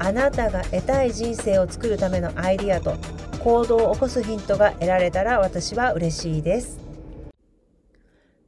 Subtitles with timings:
[0.00, 2.96] あなたが得たい人生を作るためのアイディアと
[3.38, 6.80] 行動を起こすヒントが得られたら私は嬉しいです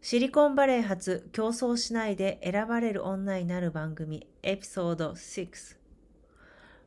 [0.01, 5.77] シリコンバレー発競争しないで選ばれる女になる番組エピソード6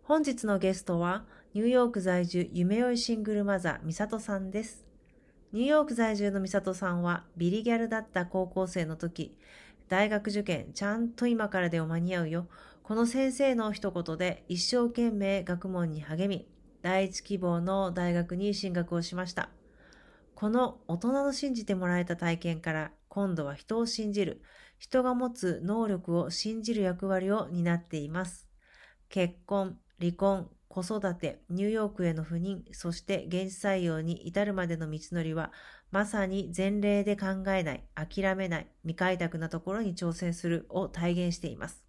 [0.04, 1.24] 本日のゲストは
[1.56, 4.86] ニューヨーク在住夢追いシングルマザー、ミサトさんです。
[5.54, 9.38] ニューヨーク在住のミサトさんはビリギャルだった高校生の時、
[9.88, 12.48] 大学受験ちゃんと今からでも間に合うよ。
[12.88, 16.48] この先生の一言で一生懸命学問に励み、
[16.84, 19.50] 第一希望の大学に進学をしました。
[20.36, 24.44] この大人の信じてもらえた体験から今度は人を信じる、
[24.78, 28.48] 人が持つ能力を信じる役割を担っています。
[29.10, 35.52] 結婚、離婚、子育て、ニューヨークへの赴任、そして現実採用に至るまでの道のりは、
[35.90, 41.85] まさに前例で考えない、諦めない、未開拓なところに挑戦するを体現しています。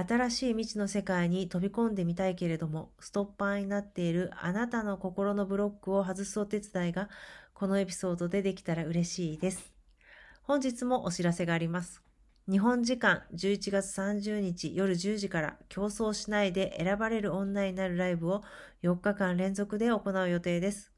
[0.00, 7.08] 新しい未知の世界に飛び込んでみたいけれども、ストッパーになっているあなたの心のブロックを外すお手伝いが、
[7.52, 9.72] このエピソードでできたら嬉しいです。
[10.42, 12.00] 本日もお知らせがあります。
[12.48, 18.44] 日本時間11月30日夜10時から競争しないで選ばれる女になるライブを
[18.84, 20.92] 4日間連続で行う予定です。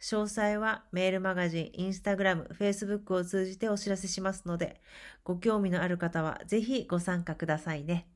[0.00, 4.80] 詳細はメールマガジン、インスタグラム、フェイスブックを通じてお知らせしますので、
[5.22, 8.11] ご興味のある方はぜひご参加くださいね。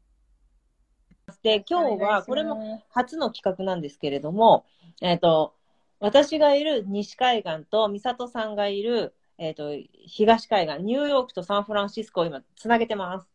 [1.43, 4.65] で、今日はこれも初の企画なんですけれども、
[5.01, 5.55] えっ、ー、と、
[5.99, 13.29] 私がいる西海岸と美里さんがいるえっ、ー、と、東海岸、ニューヨークとサンフランシスコを今、つなげてます。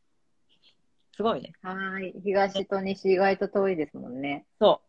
[1.16, 1.54] すごいね。
[1.62, 2.14] はい。
[2.24, 4.46] 東と西意外と遠いですもんね。
[4.60, 4.82] そ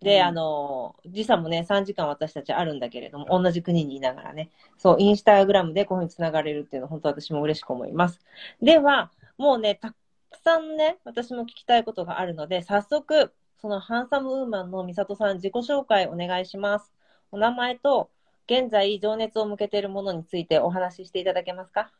[0.00, 0.04] う。
[0.04, 8.20] で、うん、あの、時差もね、3時間私たちあるんだけれども、同じ国にいながらね、そう、インスタグラムでこういうふうにつながれるっていうのは、本当私も嬉しく思います。
[8.60, 9.96] では、もうね、たく
[10.36, 16.92] さんね、私も聞きたいことがあるので、早速、そのハンサムウーマンの美里さん、自己紹介お願いします。
[17.30, 18.10] お名前と、
[18.46, 21.92] 現在情熱を向けているものについてお話ししていただけますか？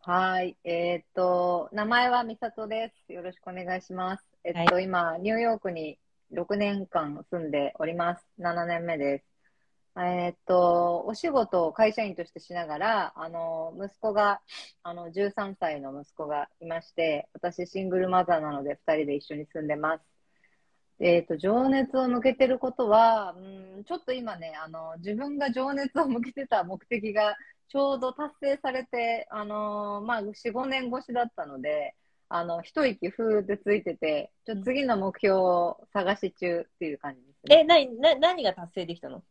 [0.00, 0.56] はい。
[0.64, 3.12] えー、っと、名前は美里です。
[3.12, 4.24] よろしくお願いします。
[4.44, 5.98] えっと、はい、今、ニューヨークに
[6.32, 8.26] 6年間住んでおります。
[8.38, 9.33] 7年目です。
[9.96, 14.40] えー、っと、お仕事を会社員としてしながら、あの、息子が、
[14.82, 20.04] あの、13歳の息子がいまして、私シングルマザーなので2人で一緒に住んでます。
[20.98, 27.36] えっ、と、情熱を向けてることは、うん、ちょっと今ね、あの、自分が情熱を向けてた目的が
[27.68, 31.94] ちょうど達成されて、あのまあ、4、5年越しだったので、
[32.28, 37.60] あの、一息ふーってついてて、ちょ次の目標を探し中っていう感じですね。
[37.60, 39.22] え、な、な、何が達成できたの？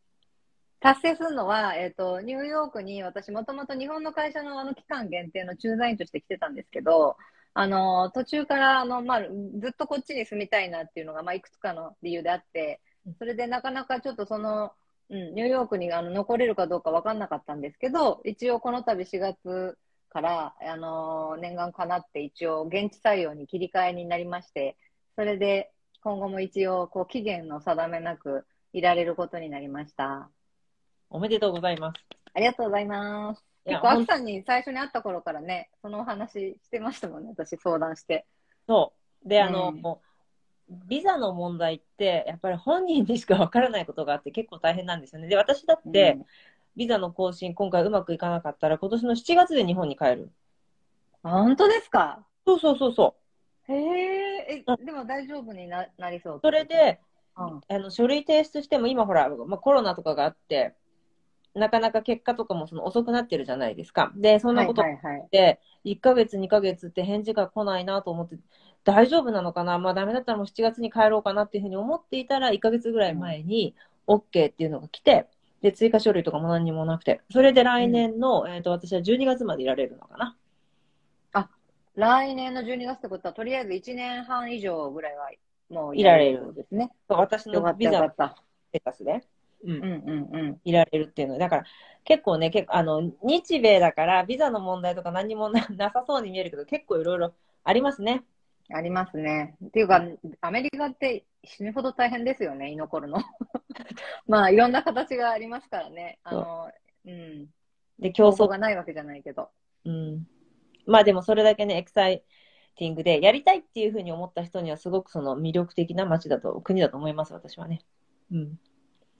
[0.83, 7.15] 達成するのは、えっ、ー、と、ニューヨークに私もともと日本の会社のあの期間限定の駐在員として来てたんですけど、
[7.53, 12.81] あの、途中から、あの、まあ、ずっとこっちに住みたいなっていうのが、まあ、いくつかの理由であって、
[13.17, 14.73] それでなかなかちょっとその、
[15.09, 19.77] うん、ニューヨークにあの残れるかどうか分かんなかったんですけど、一応この度4月
[20.09, 24.75] から、あの、念願かなって一応現地採用に切り替えになりまして、
[25.15, 25.71] それで
[26.01, 30.29] 今後も一応、こう、期限の定めなくいられることになりました。
[31.13, 32.01] おめでとうございます。
[32.33, 33.45] ありがとうございます。
[33.67, 38.25] 結構、アキさんに最初に会った頃からね、そのお話してましたもんね、私相談して。
[38.67, 38.93] そ
[39.23, 39.29] う。
[39.29, 45.27] で、あの、うん、ビザの問題って、やっぱり本人にしかわからないことがあって結構大変なんですよね。
[45.27, 46.17] で、私だって、
[46.75, 50.31] ビザの更新、今回うまくいかなかったら、今年の7月で日本に帰る。
[51.21, 52.25] 本当ですか？
[52.43, 53.15] そうそうそうそ
[53.69, 53.71] う。
[53.71, 56.39] へえ、でも大丈夫にななりそう。
[56.41, 56.99] それ、で、
[57.37, 60.73] うん、あの書類提出しても、今ほら、まあ、コロナとかがあって、
[61.53, 64.11] なかなか結果とかもその遅くなってるじゃないですか。
[64.15, 65.27] で、そんなことはいはいはい。
[65.31, 68.37] で、1ヶ月、2ヶ月って返事が来ないなと思って、
[68.83, 69.79] 大丈夫なのかな？
[69.79, 73.75] まあダメだったらもう7月に帰ろうかなっていうふうに思っていたら、1ヶ月ぐらい前に
[74.07, 75.27] OK っていうのが来て、
[75.61, 80.35] で、追加書類とかも何にもなくて、それで来年の、えっ、と、私は12月までいられるのかな。
[81.95, 85.29] 来年の12月ってことは、とりあえず1年半以上ぐらいは
[85.69, 86.91] もういられるそうですね。
[87.07, 88.35] そう私のビザのタ
[88.91, 89.23] スで、う、
[89.63, 90.61] うんんうんうん。
[90.63, 91.37] いられるっていうの。
[91.37, 91.63] だから、
[92.03, 97.33] 結構ね、結構、あの、日米だから、ビザの問題とか何にもな なさそうに見えるけど、結構いろいろ
[97.63, 98.23] ありますね。
[98.73, 99.55] ありますね。
[99.65, 100.03] っていうか、
[100.41, 103.19] アメリカって死ぬほど大変ですよね、居残るの。
[104.27, 106.19] まあ、いろんな形がありますからね。
[106.23, 106.71] あの、
[107.05, 107.45] うん。
[107.99, 109.49] で、競争競争がないわけじゃないけど。
[109.85, 110.27] うん。
[110.85, 112.23] まあでもそれだけね、エキサイ
[112.75, 117.81] ティングで、やりたいっていうふうに思った人にはすごくその魅力的な街だと、国だと思います、私はね。
[118.31, 118.59] うん。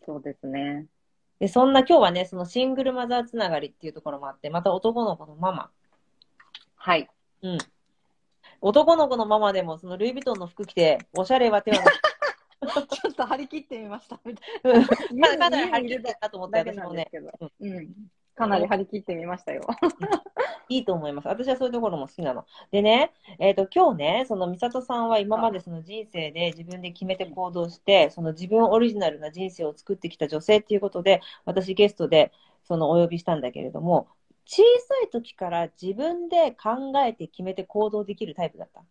[0.06, 0.88] そうですね。
[1.40, 5.70] で、そんな今日はね、そのシングルマザーつながりっていうところもあって、また男の子のママ。
[6.76, 7.10] はい。
[7.42, 7.58] うん。
[8.62, 11.80] 男の子のママでも、そのルイ・ヴィトンの服着て、おしゃれは手を出
[12.88, 14.20] ちょっと張り切ってみました。
[14.24, 14.74] みたい
[15.12, 17.10] うんなかかなり張り切ってたと思って、私もね。
[17.60, 17.94] うん。
[18.36, 19.62] かなり張り切ってみましたよ。
[20.70, 21.28] いいと思います。
[21.28, 22.46] 私はそういうところも好きなの。
[22.72, 32.32] でね、えっ、と、今日ね、その美里さんは今までその人生で自分で決めて行動して、その自分オリジナルな人生を作ってきた女性っていうことで、私ゲストで
[32.64, 34.08] そのお呼びしたんだけれども、
[34.46, 38.82] 小さい時から自分で考えて決めて行動できるタイプだった？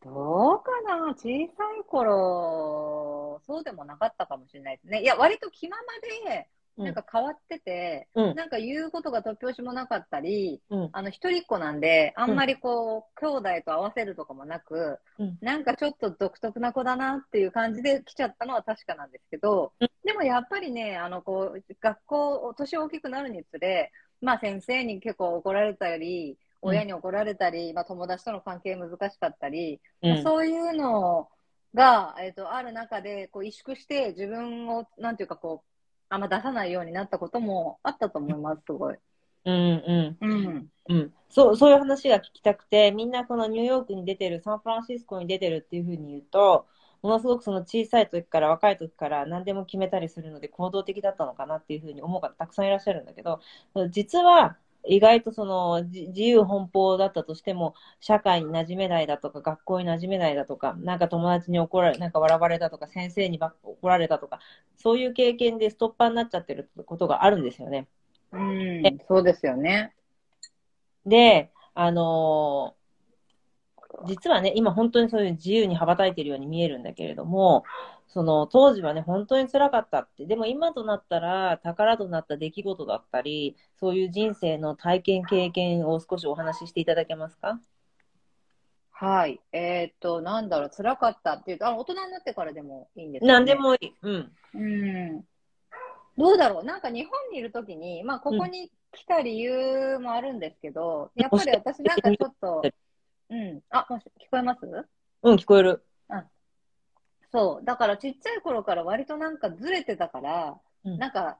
[0.00, 1.14] どうかな？
[1.14, 5.02] 小さい頃、そうでもなかったかもしれないですね。
[5.02, 5.82] いや、割と気まま
[6.30, 8.34] で、うんなんか変わってて、うん。
[8.34, 10.88] なんか言うことが突拍子もなかったり、うん。
[10.92, 23.92] あの、一人っ子なんで、あんまりこう、兄弟と合わせるとかもなく、うんなんかちょっと独特な子だなっていう感じで来ちゃったのは確かなんですけど、うんでもやっぱりね、あの、こう、学校、年大きくなるにつれ、
[24.22, 30.22] まあ先生に結構怒られたり、うん親に怒られたり、まあ友達との関係難しかったり、うん。
[30.24, 31.28] そういうの
[31.74, 35.77] が、えっ、と、ある中で、こう、萎縮して自分を、なんていうかこう、
[36.08, 38.96] あんま出さないようになったこともあったと思います、すごい。
[39.44, 39.54] うん。
[39.86, 40.18] うん。
[40.20, 40.26] う
[40.60, 40.70] ん。
[40.88, 46.66] うん、そうそういう話が聞きたくて、みんなこのニューヨークに出てる、サンフランシスコに出てるっていうふうに言うと、
[47.02, 53.40] ものすごくその小さい時から若い時から何でも決めたりするので行動的だったのかなっていうふうに思う方たくさんいらっしゃるんだけど、
[53.90, 54.56] 実は
[54.88, 64.40] 意外とそのじ自由奔放だったとしても、社会に馴染めないだとか、学校に馴染めないだとか、なんか友達に怒られ、なんか笑われたとか、先生にば怒られたとか、
[64.76, 67.86] そういう経験でストッパーになっちゃってることがあるんですよね。
[68.32, 69.94] うん、そうですよね。
[71.06, 72.78] で、あのー
[74.06, 77.64] 実はね、今本当にそういう自由に羽ばたいているように見えるんだけれども、
[78.08, 80.26] その当時はね、本当に辛かったって。
[80.26, 87.60] でも今となったら宝となった出来事だったり、そういう人生の体験、経験を少しお話ししていただけますか？
[88.90, 89.40] はい。
[89.52, 93.54] えーっと、なんだろう、辛かったっていうと、あ大人になってからでもいいんですか、ね、何で。
[93.54, 93.94] もいい。
[94.02, 94.32] うん。
[94.54, 95.24] うん。
[96.16, 102.62] どうだろう、なんか日本にいるときに、まあ、ここに来た理由もあるんですけど、やっぱり私なんかちょっと、
[103.30, 103.60] うん。
[103.70, 104.60] あ、もし聞こえます？
[105.22, 105.84] うん、聞こえる。
[107.30, 107.64] そう。
[107.64, 110.98] だからちっちゃい頃から割となんかずれてたから、うん。
[110.98, 111.38] なんか、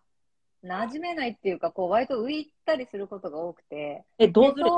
[0.65, 4.71] 馴染めないっていうか、こう、割と浮いたりすることが多くて、え、どうずれ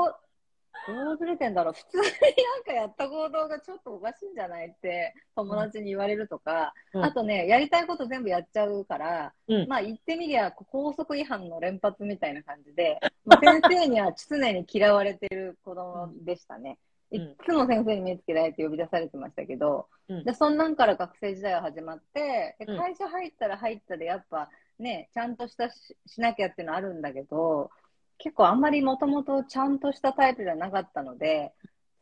[0.87, 1.73] どうずれてんだろう。
[1.73, 7.03] 普通になんかやった行動がちょっとおかしいんじゃないって友達に言われるとか、うん。
[7.03, 9.67] あとね、やりたいこと全部やっちゃうから、うん。
[9.67, 16.79] まあ言ってみりゃ高速違反の連発みたいな感じで、まあ、先生には常に嫌われてる子供でしたね。
[17.11, 24.49] うんいっつも先生に目つけられて呼び出されてましたけど、うんでそんなんから学生時代は始まって、でうん会社入ったら入ったでやっぱ
[24.79, 27.69] ね、ちゃんとしたししなきゃっていうのあるんだけど、
[28.17, 31.53] 結構あんまりもともとちゃんとしたタイプじゃなかったので、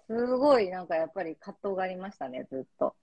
[0.08, 2.96] すごいなんかやっぱり葛藤がありましたね、ずっと。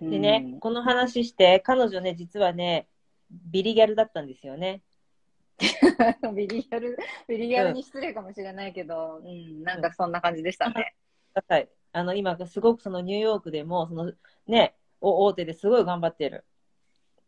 [0.00, 2.86] でね、この話して、彼女ね、実はね、
[3.30, 4.82] ビリギャルだったんですよね。
[6.22, 10.94] う んビリギャル、ビリギャルに失礼かもしれないけど、うん、なんかそんな感じでしたね。
[11.42, 11.68] ください。
[11.92, 14.12] あの、今、すごくそのニューヨークでも、その
[14.46, 16.44] ね、お大手ですごい頑張ってる。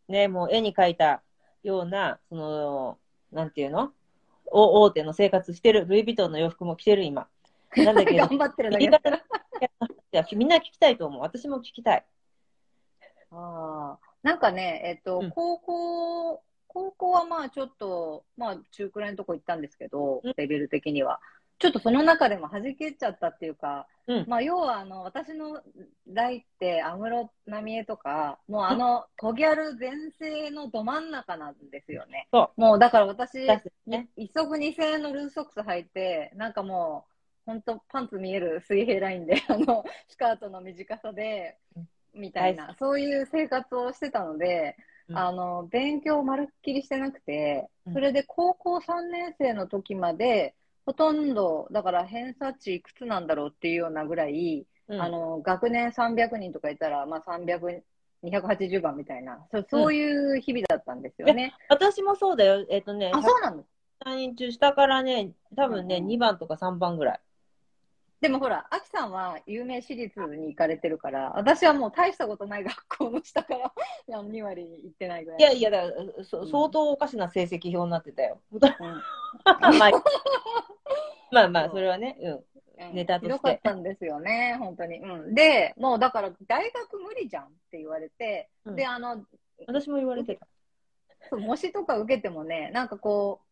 [0.07, 1.23] ね、もう絵に描いた
[1.63, 2.97] ような、その、
[3.31, 3.91] なんていうの？
[4.53, 5.85] お大手の生活してる。
[5.87, 7.27] ルイ・ヴィトンの洋服も着てる、今。
[7.77, 9.17] なんだけど、 頑張ってるだけだったら。
[9.17, 9.21] い
[10.11, 11.21] やみんな聞きたいと思う。
[11.21, 12.05] 私も聞きたい。
[13.31, 21.21] ああ、なんかね、えっと、うん高校、高校はまあちょっと、まあ中くらいのとこ行ったんですけどうん、レベル的には。
[21.61, 24.25] ちょっとその中でも弾けちゃったっていうか、うん。
[24.27, 25.61] まあ要はあの、私の
[26.07, 32.27] 代って安室奈美恵とか、もうあの、トギャル全盛のど真ん中なんですよね。
[32.31, 33.47] そもうだから私、
[33.85, 34.09] ね。
[34.17, 37.11] 一足2000円のルーズソックス履いて、なんかもう、
[37.45, 41.57] 本当パンツ見える水平ラインで、 あの、スカートの短さで、
[42.15, 44.75] みたいな、そういう生活をしてたので、
[45.09, 45.17] うん。
[45.17, 57.81] あの、勉強まるっきりしてなくてうん、それで高校3年生の時まで、ほとんど、だから偏差値いくつなんだろうっていうようなぐらい、うんあの、学年300人とかいたら、まあ300、
[58.23, 61.53] 280番みたいな、そうそういう日々だったんですよね。
[61.69, 62.65] 私もそうだよ。
[62.69, 63.69] えっ、とね、あ、そうなんです。
[64.05, 67.19] 100人中下からね、多分ね、うん2番とか3番ぐらい。
[68.21, 73.73] でもほら、アキさんは有名私立に行かれてるから、私はもう大したことない学校の下から
[74.07, 75.39] 2割行ってないぐらい。
[75.39, 78.39] いやいや、だからそ相当おかしな成績表になってたよ。
[78.51, 79.91] うんまあ、
[81.31, 82.31] まあまあ、それはね、うん。
[82.33, 82.45] うん
[82.93, 84.97] ネタとしてかったんですよね、本当に。
[84.97, 85.35] うん。
[85.35, 89.23] で、もうだから大学無理じゃんって言われて、うんで、あの、
[89.67, 90.47] 私も言われてた。
[91.37, 93.50] 模試とか受けてもね、なんかこう、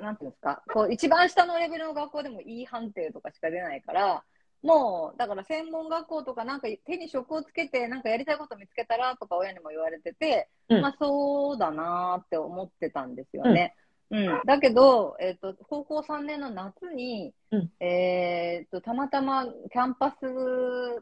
[0.00, 4.24] なんていうんですか、こう、一番下のレベルの学校でも E 判定とかしか出ないから、
[4.62, 13.76] もう、だから専門学校とかなんか手に職をつけて、なんかやりたいこと見つけたらとか親にも言われてて、うんまあそうだなーって思ってたんですよね。
[14.10, 14.40] うん。
[14.46, 20.24] だけど、えっ、と、高校3年の夏に、うんえっ、と、たまたまキャンパス、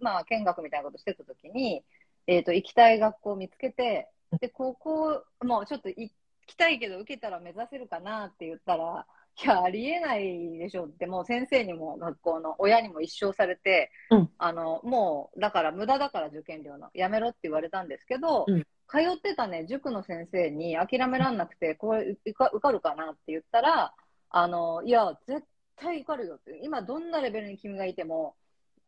[0.01, 1.85] まあ見学みたいなことしてた時に、
[2.27, 4.09] えっ、と、行きたい学校を見つけて、
[4.41, 6.11] で、高校、もうちょっと行
[6.47, 9.07] きたいけど受けたら目指せるかなって言ったら、
[9.43, 14.31] いや、ありえないでしょって、もう先生にも学校の親にも一生されて、うん。
[14.39, 18.67] あの、もう、だから無駄だから受験料の、やめろって言われたんですけど、うん。
[18.89, 23.95] 通ってたね、塾の先生に諦めらんなくて、これ受か受かるかなって言ったら、
[24.29, 25.45] あの、いや、絶
[25.77, 28.35] 対受かるよって、今どんなレベルに君がいても、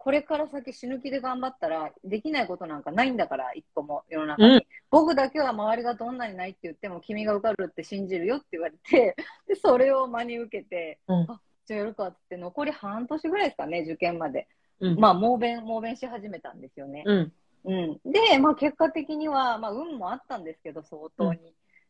[0.05, 4.55] これから先死ぬ気で頑張ったら、できないことなんかないんだから、一個も世の中に。
[4.57, 9.17] うん僕だけは周りがどんなにないって言っても、君が受かるって信じるよって言われて、
[9.49, 14.47] で、それを真に受けて、うんあ、じゃあやるかって言って、残り半年ぐらいですかね、受験まで。
[14.79, 15.01] うん。
[15.01, 17.03] まあ、猛弁、猛弁し始めたんですよね。
[17.07, 17.33] うん。
[17.65, 18.13] うん。
[18.13, 21.41] で、まあ、結果的には、まあ、運もあったんですけど、相当に。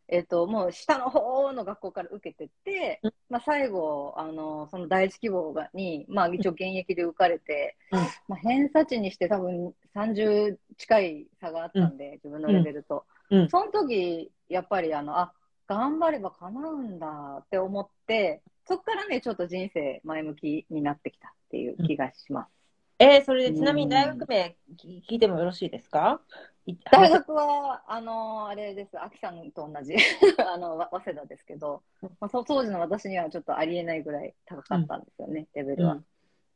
[0.09, 3.13] えっ、と、もう下の方の学校から受けてって、うん。
[3.31, 8.01] まあ、最後、あの、その第一希望がに、まあ、一応現役で受かれて、うん。
[8.29, 13.07] まあ、偏差値にして多分30近い差があったんで、自分のレベルと。
[13.31, 13.49] うん。
[13.49, 15.33] その時、やっぱりあの、あ、
[15.67, 22.51] 頑張れば叶うんだって思って、そっからね、ちょっと人生前向きになってきたっていう気がします。
[22.99, 26.21] えーそれでちなみに大学名聞聞いてもよろしいですか？
[26.31, 26.54] い
[26.91, 29.03] 大学は、あの、あれです。
[29.03, 29.95] 秋さんと同じ、
[30.47, 35.93] あの、わ早稲田ですけど、まあ、そ当時の私にはちょっとありえないぐらい高かったんですよね、レベルは。
[35.95, 36.07] うん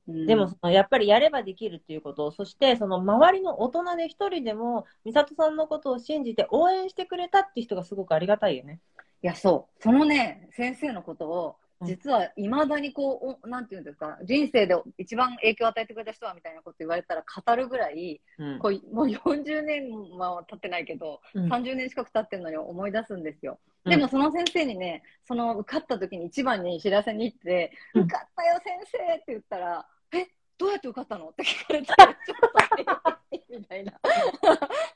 [0.08, 8.80] でもそのやっぱりやればできるっていうことそしてその周りの大人で一人でも美里さんのことを信じて応援してくれたって人がすごくありがたいよね。
[9.22, 9.82] いや、そう。
[9.82, 18.58] そのね、先生のことを、うん実は未だにこう、おなんていうんですか、人生で一番影響を与えてくれた人はみたいなこと言われたら語るぐらい、うん。
[18.58, 23.60] こうもう40年は経ってないけど、うん30年近く経ってるのに思い出すんですよ。
[23.84, 23.90] うん。
[23.90, 28.02] でもその先生にね、その受かった時に一番に知らせに行って、うん。
[28.02, 28.74] 受かったよ先
[29.08, 30.26] 生って言ったら、え、
[30.58, 31.96] どうやって受かったのって聞かれて、ちょっ
[32.40, 33.18] と
[33.58, 33.92] みたいな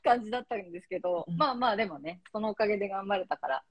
[0.03, 1.37] 感じだったんですけど、うん。
[1.37, 3.63] まあまあでもね、そのおかげで頑張れたから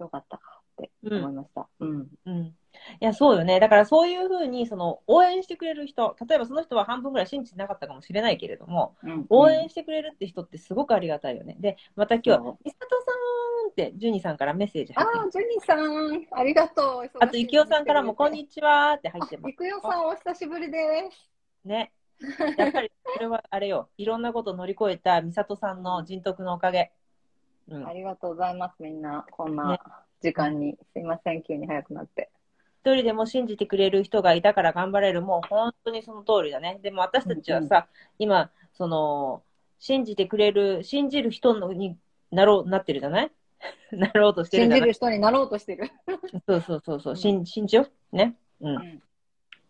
[0.00, 1.66] よかったかって思いました。
[1.80, 2.08] うん。
[2.26, 2.54] うん、い
[3.00, 11.56] やそうよねだからそういうふうにその応援してくれる人例えばその人は半分ぐらい信じてなかったかもしれないけれどもうん応援してくれるって人ってすごくありがたいよね。
[11.58, 17.10] でまた今日そう美里さんってジュニさんからメッセージあ入ってるあ、ジュニーさん、ありがとう。
[17.20, 19.70] あと、ゆきおさんからも、こんにちはって入ってますゆ。
[19.70, 20.78] きおさん、お久しぶりで
[21.10, 21.30] す。
[21.64, 21.92] ね。
[22.56, 23.90] やっぱり、それはあれよ。
[23.98, 26.92] いろんなこと乗り越えた美里さんの人徳のおかげ。
[27.68, 27.92] うんあ。
[27.92, 29.26] りがとうございます、みんな。
[29.30, 30.76] こんねな時間に。
[30.92, 32.30] すいません、急に早くなって。
[32.84, 35.22] 一人でも信じてくれる人がいたから頑張れる。
[35.22, 36.78] もう本当にその通りだね。
[36.82, 39.42] でも私たちはさ、今、その、
[39.78, 41.98] 信じてくれる、信じる人のに
[42.30, 43.32] なろう、なってるじゃない？
[43.92, 44.88] なろうとしてる信じじゃない？
[44.88, 45.90] る人になろうとしてる。
[46.46, 48.16] そうそうそうそう、うん信信じよう。
[48.16, 48.36] ね？
[48.60, 48.74] うん。
[48.76, 49.02] ん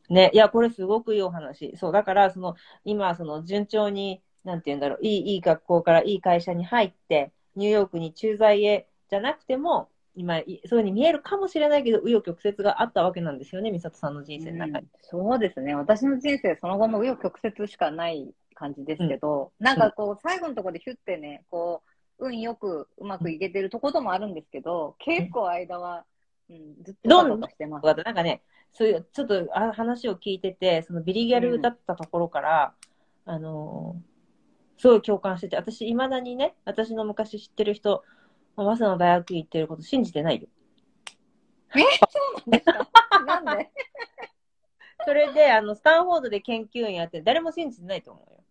[0.09, 1.77] ね、いや、これすごくいいお話。
[1.77, 14.87] そう、だから、その、今、その、順調に、なんて言うんだろう、いい、いい学校からいい会社に入って、ニューヨークに駐在へ、じゃなくても、今、いそういうふうに見えるかもしれないけど、紆余曲折があったわけなんですよね、美里さんの人生の中に。
[15.03, 15.75] そうですね。
[15.75, 21.83] 私の人生、その後も紆余曲折しかない感じですけど、なんかこう、最後のところでヒュってね、こ
[22.19, 26.05] う、運よくうまくいけてるとこともあるんですけど、結構間は、
[26.49, 27.87] うん、ずっとどんバタバタしてます。
[27.87, 28.43] なんかね、
[28.73, 32.75] そういう、ちょっとあ話を聞いてて、そのビリギャルだったところから、
[33.27, 34.17] あのー
[34.79, 38.07] すごい共感してて、私、いまだにね、私の昔知ってる人、まあ
[38.57, 40.49] 早稲田の大学行ってること信じてないよ。
[41.77, 41.87] えそ
[42.47, 43.41] うなんですか？
[43.43, 43.71] なんで？
[45.05, 48.45] それで、あの、スタンフォードで研究員やって、誰も信じてないと思うよ。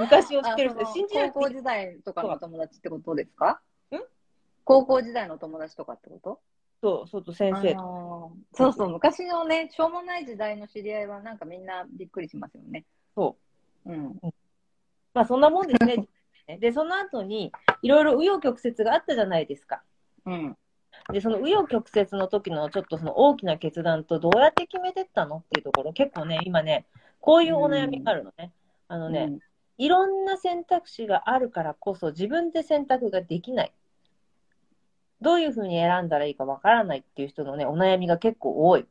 [0.00, 3.60] 昔を知ってる人信じないい高校時代とかの友達ってことですか？
[3.92, 3.96] ん？
[4.64, 6.40] 高校時代の友達とかってこと？
[6.82, 12.84] そう、そうと先生あのーそうそう、昔のね、しょうもない時代の知り合いはなんかみんなびっくりしますよね。
[13.14, 13.36] そ
[13.86, 13.92] う。
[13.92, 14.20] うん。
[15.14, 16.06] まあそんなもんですね。
[16.58, 17.52] で、その後に、
[17.82, 19.82] いろいろ紆余曲折があったじゃないですか。
[20.26, 20.56] うん。
[21.12, 25.36] で、その紆余曲折の時のちょっとその大きな決断とどうやって決めてったの？
[25.36, 26.86] っていうところ、結構ね、今ね、
[27.20, 28.52] こういうお悩みがあるのね。
[28.88, 29.38] あのね、うん
[29.78, 33.72] いろんな選択肢があるからこそ自分で選択ができない。
[35.22, 38.84] どういうふうに選んだらいいかわからないっていう人のね、お悩みが結構多い。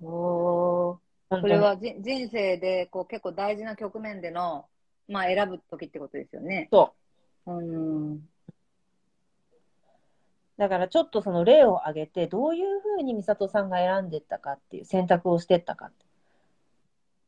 [0.00, 0.96] おー
[1.28, 4.66] これはじ人生でこう結構大事な局面での、
[5.08, 6.68] まあ、選ぶ時ってことですよね。
[6.70, 6.94] そ
[7.46, 7.52] う。
[7.52, 8.28] うん。
[10.58, 15.90] だからちょっとその例を挙げて、どういうふうに美里さんが選んでったかっていう、選択をしてったか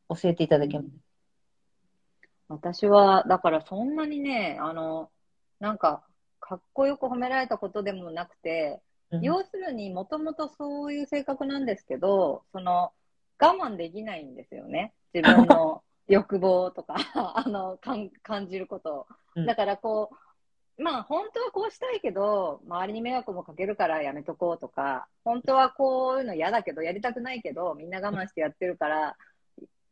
[0.09, 0.89] 教えていただけます？
[2.47, 5.11] 私は、だからそんなにね、あの、
[5.59, 6.03] なんか、
[6.39, 8.81] かっこよく褒められたことでもなくて、
[9.11, 12.91] うん要するにもともとそういう性格なんですけど、その、
[13.39, 14.93] 我慢できないんですよね。
[15.15, 16.95] 自分の 欲望とか、
[17.35, 18.93] あの、かん感じること。
[19.01, 19.45] をうん。
[19.45, 20.09] だからこ
[20.77, 29.17] う、まあ本当はこうしたいけど、周りに迷惑もかけるからやめとこうとか、本当はこういうの嫌だけど、やりたくないけど、みんな我慢してやってるから、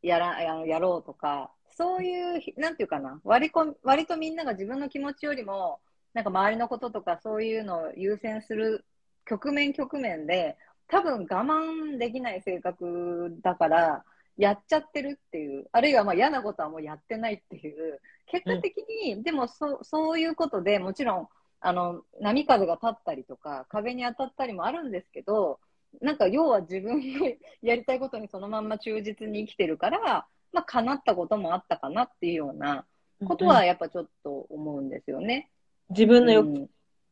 [0.02, 5.80] やら、やろうとか、そういう、なんていうかな、割りこ割とみんなが自分の気持ちよりも、
[6.14, 8.86] なんか周りのこととかそういうのを優先する
[9.26, 10.58] 局面局面で、
[10.88, 14.06] 多分我慢できない性格だから、
[14.38, 21.28] やっちゃってるっていう、あるいはまあ嫌なことはもうやってないっていう、結果的に、でもそそういうことでもちろん、
[21.60, 25.60] あの、波風が立ったりとか、壁に当たったりもあるんですけど、
[26.02, 27.28] なんか要は自分が
[27.62, 32.86] やりたいことにそのまんま忠実に生きてるから、まあ叶ったこともあったかなっていうような
[33.26, 35.50] ことはやっぱちょっと思うんですよね。
[35.90, 36.70] 自分の欲うん。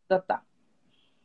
[0.07, 0.43] だった。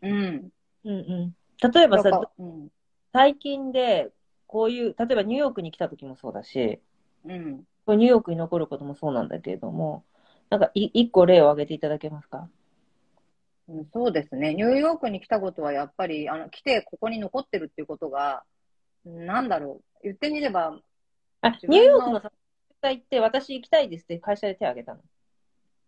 [0.03, 0.51] うん。
[0.85, 1.37] うんうん。
[1.73, 2.69] 例えばさうん。
[3.13, 4.11] 最近で、
[4.51, 6.81] こういう、例えばニューヨークに来た時もそうだし、
[7.25, 7.63] うん。
[7.87, 10.03] これニューヨークに残ることもそうなんだけれども、
[10.51, 12.49] なんかい一個例を挙げていただけますか？
[13.69, 14.55] うんそうですね。
[14.55, 18.43] ニューヨークに来たことはやっぱり、あの、来てここに残ってるっていうことが、
[19.05, 20.01] なんだろう。
[20.03, 20.77] 言ってみれば、
[21.43, 22.33] あ、ニューヨークのさ、
[22.83, 25.01] 行って私行きたいですって会社で手を挙げたの？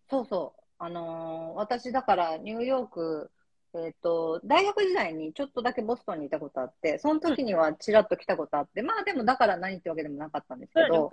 [0.09, 0.61] そうそう。
[0.79, 3.31] あのー私だからニューヨーク、
[3.75, 11.11] えっ、と、大学時代にちょっとだけボストンにいたことあって、その時にはちらっと来たことあって、まあでもだから何ってわけでもなかったんですけど、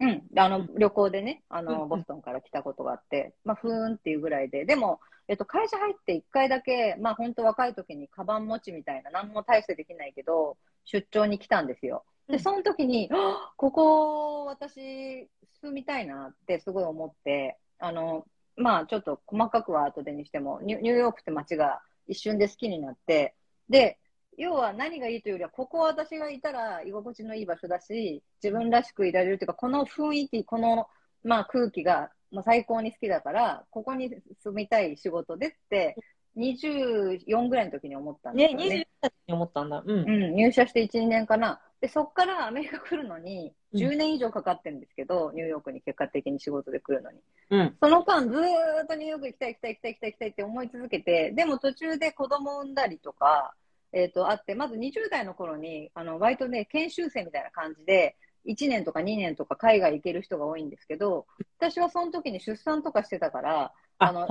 [0.00, 12.04] うん、あの、旅行でね、あうんの、ボストンから来たことがあって、まあ、ふーんっていうぐらいで、でも、えっと、会社入って一回だけ、まあ、本当若い時にカバン持ちみたいな、何も大してできないけど、出張に来たんですよ。
[12.26, 12.40] で、うん。
[12.40, 15.28] その時に、あここ、私、
[15.60, 23.34] 住みたいなってすごい思って、あの、まあ、ちょっと細かくは後でにしても、ニュニューヨークって街が一瞬で好きになって、
[23.68, 23.98] で、
[24.36, 30.88] 要は何がいいというよりは、ここは私がいたら居心地のいい場所だし、自分らしくいられるというか、この雰囲気、この、
[31.22, 34.10] まあ、空気が、まあ、最高に好きだから、ここに
[34.42, 35.96] 住みたい仕事でって、
[36.36, 38.76] 24ぐらいの時に思ったんでね、すよね。
[38.76, 39.82] 20歳に思ったんだ。
[39.84, 40.08] うん。
[40.08, 41.60] うん、入社して1、2年かな。
[41.82, 47.20] で、そっからアメリカ来るのに、うん10年以上かかってるんですけど、ニューヨークに結果的に仕事で来るのに。
[47.48, 47.76] うん。
[47.80, 53.54] その間、ずーっとニューヨーク行きたい行きたい行きたい行きたい行きたいって思い続けて、でも途中で子供産んだりとか、
[53.94, 61.26] えっ、と、あって、まず20代の頃に、あの、割とね、研修生みたいな感じで、1年とか2年とか海外行ける人が多いんですけど、
[61.58, 64.28] 私はその時に出産とかしてたから、あ、あの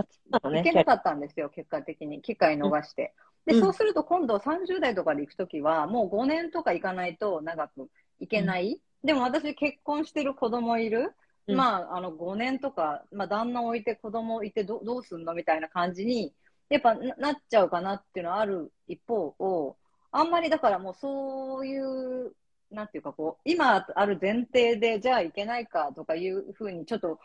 [0.56, 2.22] 行けなかったんですよ、結果的に。
[2.22, 3.16] 機会逃して。
[3.46, 8.80] で、うんそうすると今度30代とかで行くときは、もう5年とか行かないと長く行けない。
[9.04, 11.14] でも私結婚してる子供いる。
[11.48, 16.34] うんまあ、あの、5年とか、まあ、旦那置いて子供いてどどうすんのみたいな感じに、
[16.70, 19.76] やっぱななっちゃうかなっていうのはある一方を、
[20.12, 22.34] あんまりだからもうそういう、
[22.70, 27.20] なんていうかこう、今ある前提で、じゃあいけないかとかいうふうにちょっと、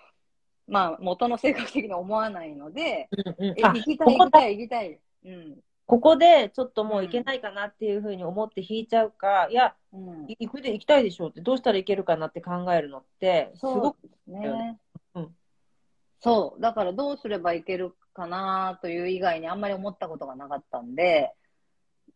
[0.67, 5.01] まあ、元の性格的に思わないので、うんうんあえ行きたい、行きたい、行きたい。
[5.27, 5.59] うん。
[5.87, 10.25] ここでちょっともう行けないかなっていうふうに思って引いちゃうか、いや、うん。
[10.29, 13.97] い行くで行きたいでしょうって、どうしたらいけるかなって考えるのって、すごく、
[14.27, 14.79] ね。
[15.15, 15.29] うん
[16.21, 16.61] そう。
[16.61, 21.33] だからどうすればいけるかなという以外にあんまり思ったことがなかったんで、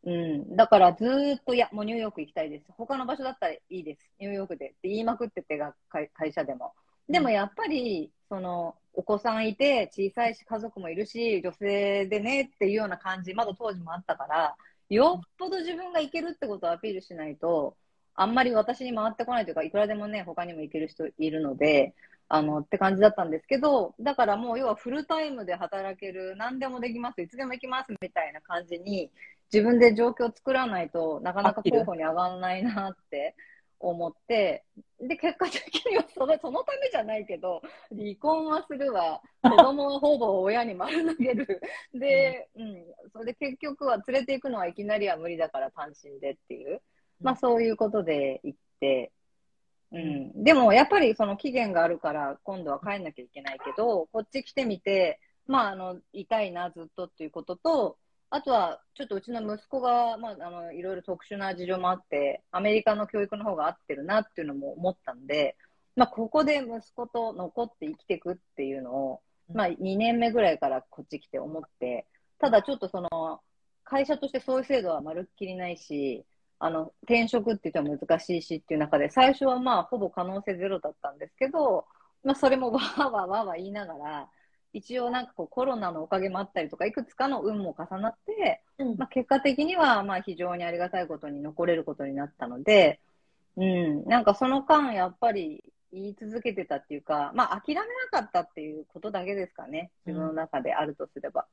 [0.03, 0.57] うん。
[0.57, 2.65] だからずーっと、いや、もうニューヨーク行きたいです。
[2.71, 4.11] 他の場所だったらいいです。
[4.19, 5.61] ニューヨークでって言いまくってて
[6.15, 6.73] 会社でも。
[7.11, 14.57] でもやっぱり、その、お子さんいて、小さいし、家族もいるし、女性でねっていうような感じ、まだ当時もあったから、
[14.89, 17.77] よっぽど自分がいけるってことをアピールしないと、
[18.15, 21.95] あんまり私に回ってこないというか、いくらでもね、他にも行ける人いるので、
[22.29, 29.11] あの、って感じだったんですけど、だからもう要はフルタイムで働ける、何でもできます、いつでも行きますみたいな感じに、
[29.53, 33.35] 自分で状況を作らないとなかなか候補に上がらないなって
[33.81, 34.65] 思って、
[35.01, 41.61] で、結果的にはそのそのためじゃないけど、離婚はするわ、子供はほぼ親に丸投げる。
[41.95, 46.83] で、うん、それで結局は連れて行くのはいきなりは無理だから単身でっていう、
[47.21, 49.13] まあそういうことで行って、
[49.93, 57.97] うん、でもやっぱりその期限があるから今度は帰んなきゃいけないけど、こっち来てみて、まああの、いたいなずっとっていうことと、
[58.31, 65.57] あとは、ちょっとうちの息子が、まあ、あの、いろいろ特殊な事情もあって、アメリカの教育の方が合ってるなっていうのも思ったんで、
[65.97, 69.21] まあ、ここで息子と残って生きていくっていうのを、
[69.53, 72.07] まあ、2年目ぐらいからこっち来て思って、
[72.39, 73.41] ただちょっとその、
[73.83, 76.25] 会社としてそういう制度はまるっきりないし、
[76.61, 81.87] あの、転職って言っても難しいしっていう中で、最初はまあ、ほぼ可能性ゼロだったんですけど、
[82.23, 84.29] まあ、それもわーわーわーわー言いながら、
[84.73, 93.01] 一応なんかこうコロナのおかげもあったりとか、いくつかの運も重なって、うんまあ、結果的にはまあ非常にありがたいことに残れることになったので、
[93.57, 99.91] うん、なんかその間やっぱり言い続けてたっていうか、まあ諦めなかったっていうことだけですかね。
[100.07, 101.47] 自分の中であるとすれば。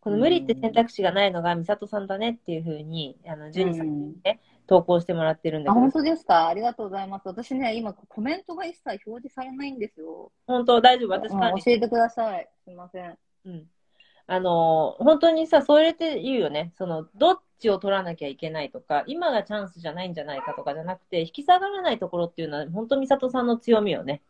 [0.00, 6.48] この無理って選択肢がないのが美里さんだねっていうふうに、あの、ジュニさんにうんね、投稿してもらってるんだあ、けど本、当ですか？
[6.48, 7.26] ありがとうございます。
[7.26, 10.32] 私ね、今コメントが一切表示されないんですよ。
[10.46, 10.80] 本当？
[10.80, 12.48] 大丈夫、私うん管理教えてください。
[12.64, 13.18] すいません。
[13.46, 13.70] うん。
[14.28, 16.72] あのー本当にさ、それって言うよね。
[16.76, 24.22] その、どっちを取らなきゃいけないとか、今がチャンスじゃないんじゃないかとかじゃなくて、引き下がらないところっていうのは、本当美里さんの強みよね。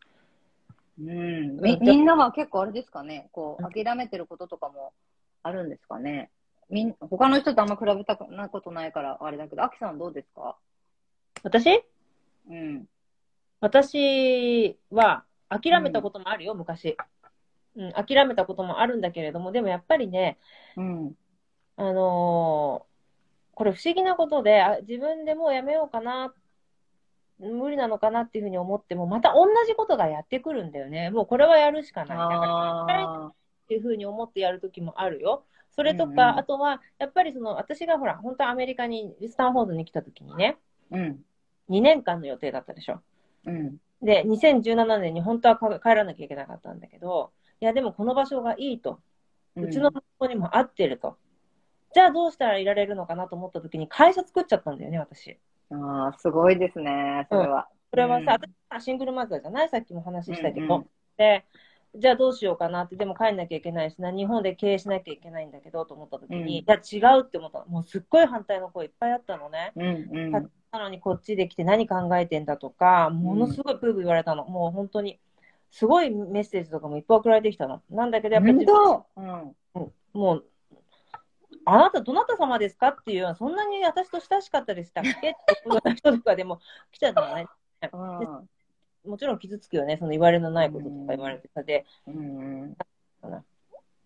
[1.01, 1.57] うん。
[1.63, 3.31] み、みんなは結構あれですかね。
[3.33, 4.93] こう、諦めてることとかも
[5.43, 6.31] あるんですかね。
[6.69, 10.57] みん、他の人とあんま比べたくなことないからあれだけど、アキさんどうですか？
[11.43, 11.85] 私？
[12.51, 12.87] うん。
[13.61, 16.97] 私は諦めたこともあるよ、昔。
[17.77, 20.39] うん、諦めたこともあるんだけれども、でもやっぱりね、
[20.77, 21.15] うん。
[21.77, 22.97] あのー
[23.59, 26.35] これ不思議なことで、あ自分でもうやめようかな、
[27.39, 31.09] 無理なのかなっていうふうに思っても、また同じことがやってくるんだよね。
[31.09, 32.09] もうこれはやるしかない。
[32.09, 33.27] だからああ。
[33.29, 33.33] っ
[33.67, 35.45] ていうふうに思ってやるときもあるよ。
[35.77, 40.57] それとか、うんうんあとは、やっぱりその、私がほら、本当はアメリカに、スタンフォードに来たときにね、
[40.91, 41.25] うん。
[41.69, 43.01] 2年間の予定だったでしょ。
[43.45, 43.77] うん。
[44.03, 49.01] で、2017年に本当はか帰らなきゃいけなかったんだけど、いや、でもこの場所がいいと。
[49.57, 51.17] うちの息子にも合ってると。
[51.95, 55.39] じゃあどうしたらいられるのかなと思ったときに会社作っちゃったんだよね、私。
[55.71, 57.69] ああ、すごいですね、それは。
[57.91, 59.69] それはさ、うん私はシングルマザーじゃない？
[59.71, 60.67] さっきも話したけど。
[60.67, 61.47] うんうんで、
[61.99, 67.67] じゃあどうしようかなって、でも帰んなきゃいけないしな、日本で経営しなきゃいけないんだけどと思ったときに、うんいや、違うって思ったの。
[67.67, 69.73] もうすっごい反対の声いっぱいあったのね。
[69.77, 69.91] うんう
[70.29, 70.33] ん。
[70.33, 70.41] な
[70.75, 74.45] のにこっちで来て何考えてんだとか、ものすごいプーブ言われたの。
[74.45, 75.19] もう本当に、
[75.71, 77.83] すごいメッセージとかもいっぱい送られてきたの。
[77.91, 78.67] なんだけど、やっぱり
[79.17, 79.93] うん。
[80.13, 80.45] もう、
[81.69, 86.61] あなたどなた様ですかっていうそんなに私と親しかったでしたっけって人とかでも
[86.93, 87.47] 来ちゃったのね。
[89.07, 91.85] もちろん傷つくよね、その言われのないこととか言われてたで。
[92.07, 92.77] うん。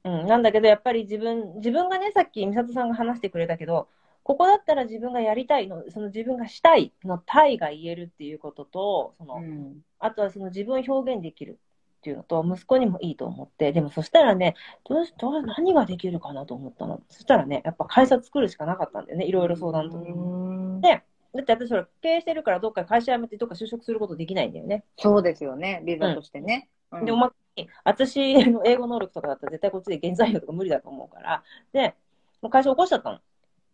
[0.03, 3.89] うん、なんだけど、やっぱり自分、自分がね、さっき美里さんが話してくれたけど、
[4.23, 9.81] ここだったら自分がやりたいの、その自分がしたいのたいが言えるっていうことと、その、うん。
[9.99, 11.59] あとはその自分を表現できる
[11.99, 14.55] っていうのと、息子にもいいと思って、でもそしたらね、
[14.89, 17.03] どうし、どう、何ができるかなと思ったの。
[17.09, 19.99] そしたらね、やっぱ会社作るしかなかったんだよね、いろいろ相談と。
[19.99, 21.03] うんで、
[21.35, 24.85] だって私ほら、経営してるからどっか会社辞めてどっか就職することできないんだよね。
[24.99, 26.69] そうですよね、ビザとしてね。
[26.93, 31.95] うんで、おまけに、私の英語能力とかだったら絶対こっちで原材料とか無理だと思うから、で、
[32.43, 33.19] もう会社起こしちゃったの。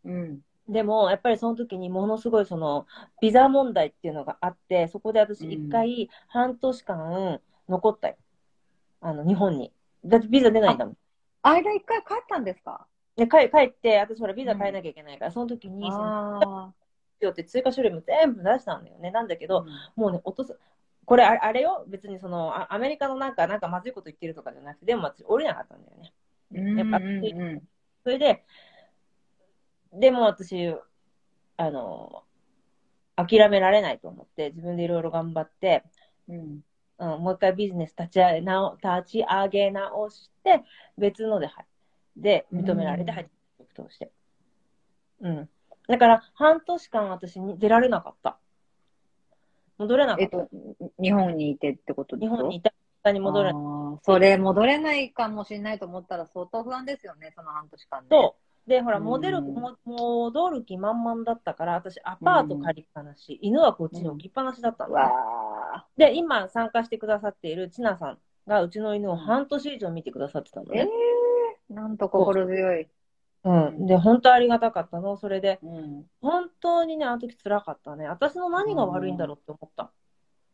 [0.04, 0.40] うん。
[0.68, 2.86] でも、やっぱりその時にものすごいその、
[3.22, 8.16] ビザ問題っていうのがあって、そこで私一回半年間残ったよ。
[9.00, 9.72] あの、日本に。
[10.04, 10.96] だってビザ出ないんだもん。
[11.42, 12.86] 間一回帰ったんですか？
[13.16, 16.74] で、帰帰って、私ほらビザ変えなきゃいけないから、その時に、その、
[17.22, 19.10] あよって追加書類も全部出したんだよね。
[19.10, 19.48] なんだけあ。
[19.48, 20.58] ど、もうね、落とす。
[21.04, 26.12] これあ、あれよ、別にその、あアメリカのなんか、なんかまずいこと言ってるとかじゃなくて、でも私降りなかったんだよね。
[26.52, 26.78] うん。
[26.78, 27.62] やっぱうんうん
[28.04, 28.44] それで、
[29.92, 30.74] でも私、
[31.56, 32.22] あの、
[33.16, 35.82] 諦められないと思って、自分でいろいろ頑張って、
[36.28, 36.60] うん。
[36.98, 40.62] うん、もう一回ビジネス立ち上げ直立ち上げ直して、
[40.96, 41.66] 別ので、はい
[42.16, 44.10] で、認められて入ってきとして。
[45.20, 45.48] うん。
[45.88, 48.38] だから、半年間私に出られなかった。
[49.78, 50.38] 戻れなかった。
[50.38, 50.48] えっと、
[51.00, 52.72] 日本にいてってこと日本にいた、
[53.02, 53.62] 他に戻れない。
[54.02, 58.06] それ戻れないかもしれないと思ったら相当不安ですよね、その半年間ね。
[58.10, 58.68] そう。
[58.68, 68.18] で、ほら、うんモデル、も戻る気満々だったから、私、アパート借りっぱなし、犬はこっちに置きっぱなしだったのね、わで、今参加してくださっているチナさん
[68.48, 70.90] が、うちの犬を半年以上見てくださってたのーえね。
[71.70, 72.88] ー、なんと心強い。
[73.46, 73.86] うん。
[73.86, 75.16] で、本当ありがたかったの。
[75.16, 76.06] それで、うん。
[76.20, 78.06] 本当にね、あの時辛かったね。
[78.08, 79.90] 私の何が悪いんだろうって思った。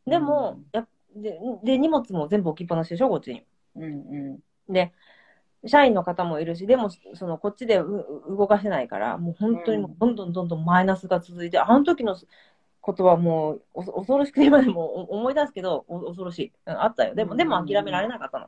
[0.07, 3.45] でも、やっで、で、荷物も全部置きっぱなしでしょ、こっちに。
[3.77, 4.73] うんうん。
[4.73, 4.93] で、
[5.67, 12.17] 社員の方もいるし、でも、その、こっちでうう動かせないから、もう本当にもうどんどんどんどんマイナスが続いて、あの時の
[12.81, 16.53] ことはもうお恐ろしくて今でもお思い出すけど、お恐ろしい。
[16.67, 17.15] うんあったよ。
[17.15, 18.47] でも、でも諦められなかったの。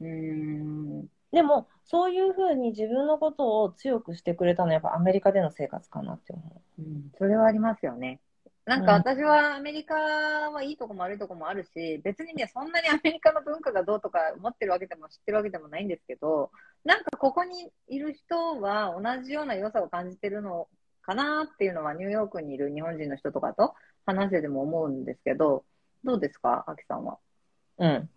[0.00, 1.08] うーん。
[1.32, 6.42] でも、そういうふうに自分のことを強くしてくれたのはやっぱアメリカでの生活かなって思
[6.78, 8.20] うんそれはありますよね。
[8.64, 16.50] なんか私はアメリカはいいとこも悪いとこもあるし、別にね、そんなにアメリカの文化がどうとか思ってるわけでも知ってるわけでもないんですけど、
[16.84, 20.68] なんかここにいる人は同じような良さを感じてるの
[21.02, 23.74] かなっていうのはニューヨークにいる日本人の人とかと
[24.06, 25.64] 話してても思うんですけど、
[26.04, 27.18] どうですか、アキさんは？
[27.78, 27.84] う。
[27.84, 28.10] うん。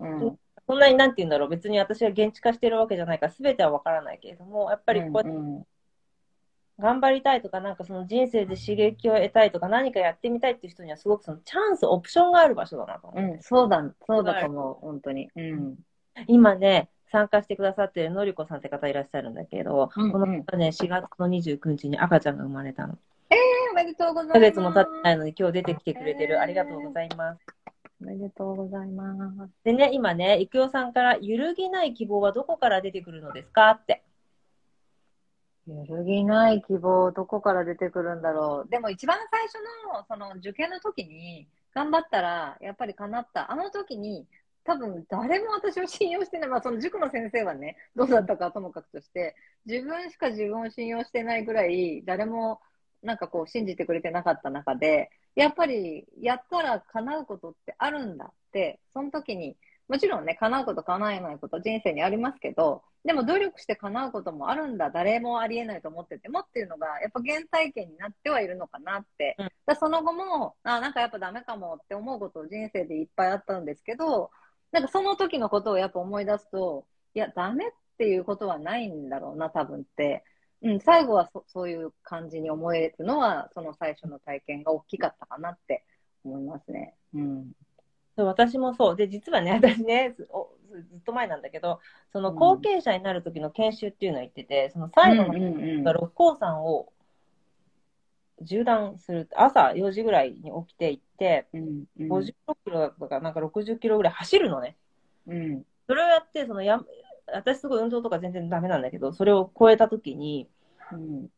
[0.00, 0.38] うん。
[0.72, 1.48] そんなになんて言うんだろう。
[1.50, 5.66] 別に私は現地化してるわけじゃないから、全てはわからないけれども、やっぱりこううんうん
[6.80, 13.32] 頑張りたいとか、なんかその人生で刺激を得たいとか、何かやってみたいっていう人にはすごくそのチャンス、オプションがある場所だなと思う。
[13.34, 15.28] うん、そうだ、そうだと思う、本当に。
[15.36, 15.76] うん。
[16.26, 22.98] 今ね、参加してくださってるのりこさんって方いらっしゃるんだけど、うんうんこの方ね、4月の29日に赤ちゃんが生まれたの。
[23.70, 24.38] おめでとうございます。
[24.38, 26.40] 1ヶ月も経ってないのに今日出てきてくれてる。
[26.40, 27.61] ありがとうございます。
[28.02, 29.06] おめでとうございま
[29.46, 29.52] す。
[29.62, 34.02] でね、今ね、いくよさんから、揺るぎない希望はどこから出てくるのですかって。
[35.68, 38.70] 揺るぎない希望、どこから出てくるんだろう。
[38.70, 39.54] でも一番最初
[39.94, 43.52] の、その受験の時に、頑張ったら、やっぱり叶った。
[43.52, 44.26] あの時に、
[44.64, 46.48] 多分誰も私を信用してない。
[46.48, 52.60] まあその塾の先生はね、どうだったかともかくとして、自分しか自分を信用してないぐらい、誰も
[53.02, 59.56] なんかこう信じてくれてなかった中で、やっぱりやったら叶うことってあるんだって、その時に、
[59.88, 69.36] もちろんね、叶うこと叶えないこと人生にありますけど、でも努力して叶うこともあるんだ、誰もありえないと思っててもっていうのが、やっぱ原体験になってはいるのかなって。
[69.38, 74.30] うんだその後も、あ、なんかやっぱダメかもって思うこと人生でいっぱいあったんですけど、
[74.72, 80.24] なんかその時のことをやっぱ思い出すと、いや、ダメっていうことはないんだろうな、多分って。
[80.62, 85.84] うん、最後はそそういう感じに思えるのは、その最初の体験が大きかったかなって
[86.24, 86.94] 思いますね。
[87.14, 87.52] うん。
[88.16, 88.96] そう私もそう。
[88.96, 91.80] で、実はね、 私ね、ずおずっと前なんだけど、
[92.12, 96.92] その後継者になる時の研修っていうのを言ってて、その最後のうん六甲山を
[98.40, 104.76] 縦断する、朝4時ぐらいに起きて行って、うんうん56キロとかなんか60キロぐらい走るのね。
[105.26, 106.80] うんそれをやって、そのや、
[107.26, 110.48] 私すごい運動とか全然ダメなんだけど、それを超えた時に、
[110.92, 111.28] うん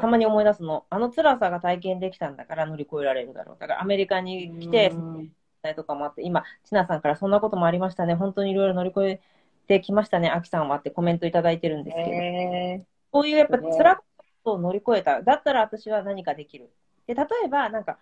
[0.00, 3.56] たまに思い出すの、あの辛さが体験できたんだから乗り越えられるだろう。
[3.58, 5.32] だからアメリカに来て、うん
[5.74, 8.14] とかもあって、今、ちなさんからそんなこともありましたね。
[8.14, 9.20] 本当にいろいろ乗り越え
[9.66, 10.30] てきましたね。
[10.30, 15.22] あきさんはってコメントいただいてるんですけど、えこういうやっぱ辛かったことを乗り越えた。
[15.22, 16.70] だったら私は何かできる。
[17.06, 17.98] で、例えば、なんか、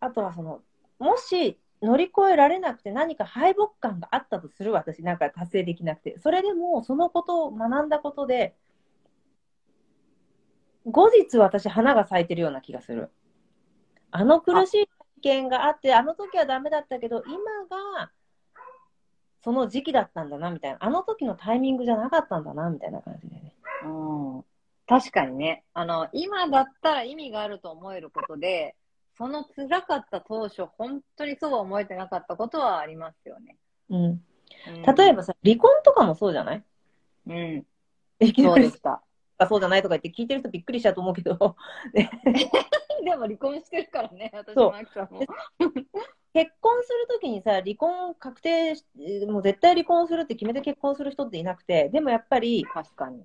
[0.00, 0.62] あとはその、
[0.98, 6.18] もし乗り越えられなくて何か敗北感があったとする私、なんか達成できなくて。
[6.18, 8.54] それでも、そのことを学んだことで、
[10.86, 13.10] 後日私花が咲いてるような気がする。
[14.10, 17.36] あの苦しい体験があって、あの時はダメだったけど、今
[17.94, 18.10] が
[19.42, 20.78] その時期だったんだな、みたいな。
[20.80, 23.54] あの時のタイミングじゃなかったんだな、みたいな感じでね。
[23.84, 23.88] う
[24.40, 24.44] ん
[24.88, 28.76] 確かにね、あの、今だったら意味があると思えることで、
[29.18, 33.56] その辛かった当初、本当にそうは思えてなかったことはありますよね。
[33.90, 34.04] うん。
[34.04, 34.22] うん
[34.96, 36.64] 例えばさ、離婚とかもそうじゃない？
[37.26, 37.66] うん、
[38.20, 39.02] いきなした。
[39.38, 41.56] あそうじゃないとか言って聞いてる人びっくりしちゃうと思うけど、
[41.92, 42.04] で
[43.16, 45.20] も離婚してるからね、私もアキさんも。
[46.32, 48.84] 結婚するときにさ、離婚確定し、
[49.28, 53.24] もう絶対離婚するって決めて結婚する人っていなくて、でもやっぱり、確かに。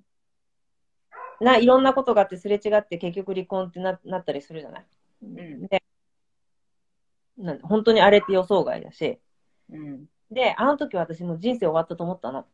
[1.40, 4.86] な、いろんなことがあってすれ違って結局離婚ってななったりするじゃない？
[5.22, 5.66] うん。
[5.66, 5.82] で、
[7.38, 9.18] なん本当にあれって予想外だし、
[9.70, 10.06] うん。
[10.30, 12.46] で、あの時私もう人生終わったと思ったの。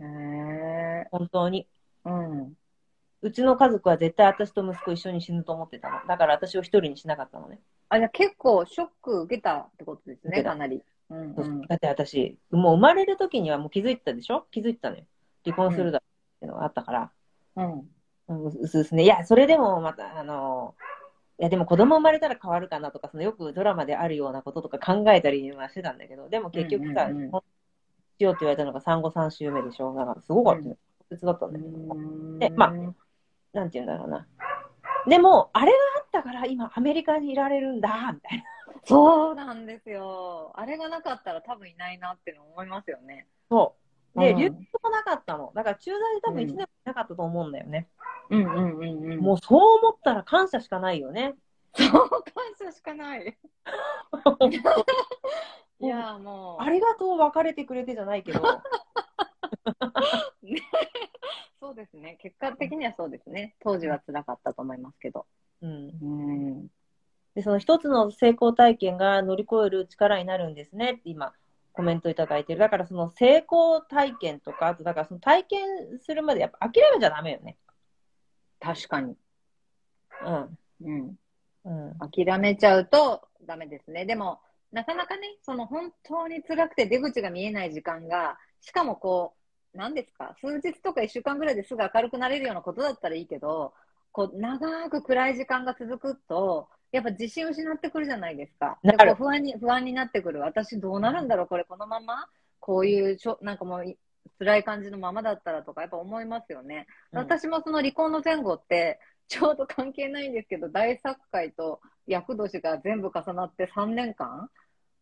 [0.00, 1.66] へえ本当に。
[2.04, 2.54] うん。
[3.22, 6.06] うちの家族は絶対私と息子一緒に死ぬと思ってたの。
[6.06, 7.60] だから私を一人にしなかったのね。
[7.88, 10.82] あ、じゃあ結構ショック受けたってことですね、かなり。
[11.10, 14.46] うんうんだって私、もう生まれる時にはもう気づいてたでしょ？
[14.50, 15.04] 気づいてたのよ。
[15.44, 16.00] 離婚するだっ
[16.40, 17.12] ていうのがあったから。
[17.56, 17.90] うん。
[18.28, 19.04] うん、うすうすね。
[19.04, 20.74] いや、それでもまた、あの、
[21.38, 27.42] いや、でも子供生まれたら変わるかなとか、そのよくドラマであるようなこととか考えたりはしてたんだけど、でも結局さ、うんうんうん婚
[28.16, 29.92] しようって言われたのが産後3週目でしょ。
[29.94, 30.76] だからすごかったよ。
[30.98, 32.38] 特別だったんだよ。
[32.38, 32.72] でまあ
[33.52, 34.26] なんて言うんだろうな。
[35.06, 38.44] でも、あれがあったから今アメリカにいられるんだ、みたいな。
[38.84, 40.52] そうなんですよ。
[40.54, 43.26] あれがなかったら多分いないなって思いますよね。
[43.50, 43.83] そう。
[44.16, 45.52] で、うん留学もなかったの。
[45.54, 47.88] だから駐在で多分1年もいなかったと思うんだよね。
[48.30, 49.20] うんうんうんうん。
[49.20, 51.34] もうそう思ったら感謝しかないよね。
[51.74, 52.08] そう、感
[52.58, 53.36] 謝しかない。
[55.80, 56.62] いや、もう。
[56.62, 58.40] ありがとう、別れてくれてじゃないけど。
[60.42, 60.60] ね
[61.60, 62.16] そうですね。
[62.20, 63.56] 結果的にはそうですね。
[63.60, 65.26] 当時は辛かったと思いますけど。
[65.62, 65.90] うん。
[66.00, 66.06] う
[66.62, 66.68] ん。
[67.34, 71.32] で、その一つの成功体験が乗り越える力になるんですねって今、
[71.74, 72.60] コメントいただいてる。
[72.60, 75.66] だからその成功体験とか、あとだからその体験
[76.00, 77.56] するまでやっぱ諦めちゃダメよね。
[78.60, 79.16] 確かに。
[80.24, 80.58] うん。
[80.82, 81.14] うん。
[81.64, 81.98] うん。
[81.98, 84.06] 諦めちゃうとダメですね。
[84.06, 84.40] でも、
[84.72, 89.34] なかなかね、その本当に辛くて出口が見えない時間が、しかもこ
[89.74, 93.74] う、何ですか、数日とか一週間ぐらいですぐ明るくなれるようなことだったらいいけど、
[94.12, 98.78] こう、長く暗い時間が続くと、やっぱ自信失ってくるじゃないですか。
[98.84, 100.40] でなる不安に、不安になってくる。
[100.40, 102.28] 私どうなるんだろうこれこのまま
[102.60, 103.98] こういうしょ、なんかもうい
[104.38, 106.86] 辛い感じのままだったらとか、やっぱ思いますよね。
[107.12, 114.48] うん私もその離婚の前後って、ちょうど関係ないんですけど、大作会と厄年が全部重なって3年間、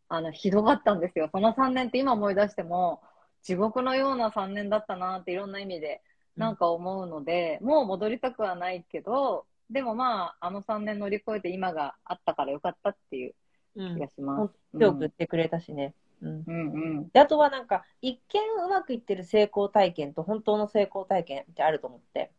[0.09, 1.29] あの、ひどかったんですよ。
[1.31, 3.03] その3年って今思い出しても、
[3.43, 6.01] 地獄のような3年だったなっていろんな意味で、
[6.39, 13.35] なんか思うので、もう戻りたくはないけど、でもまあ、あの3年乗り越えて今があったからよかったっていう
[13.77, 14.07] うん気が。
[14.09, 14.79] します。
[14.79, 15.95] 強く言ってくれたしね。
[16.21, 16.45] うん。
[16.47, 17.09] うんうん。
[17.09, 22.31] で、あとはなんか、一見うまくいってる成功体験と本当の成功体験ってあると思って。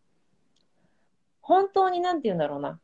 [1.41, 2.79] 本当になんて言うんだろうな。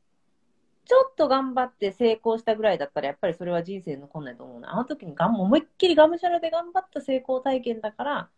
[0.85, 4.73] ちょっと頑張って成功したぐらいだったら、やっぱりそれは人生に残んないと思うな。
[4.73, 8.29] あの時にがん思いっきりがむしゃらで頑張った成功体験だから、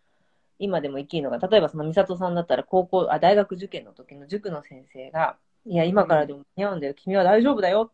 [0.59, 6.93] 今でも生きるのが、例えばその美里さんだったら高校、あ、大学受験の時の塾の先生が、いや、今からでも間に合うんだよ。
[6.93, 7.83] 君は大丈夫だよ。
[7.83, 7.87] っ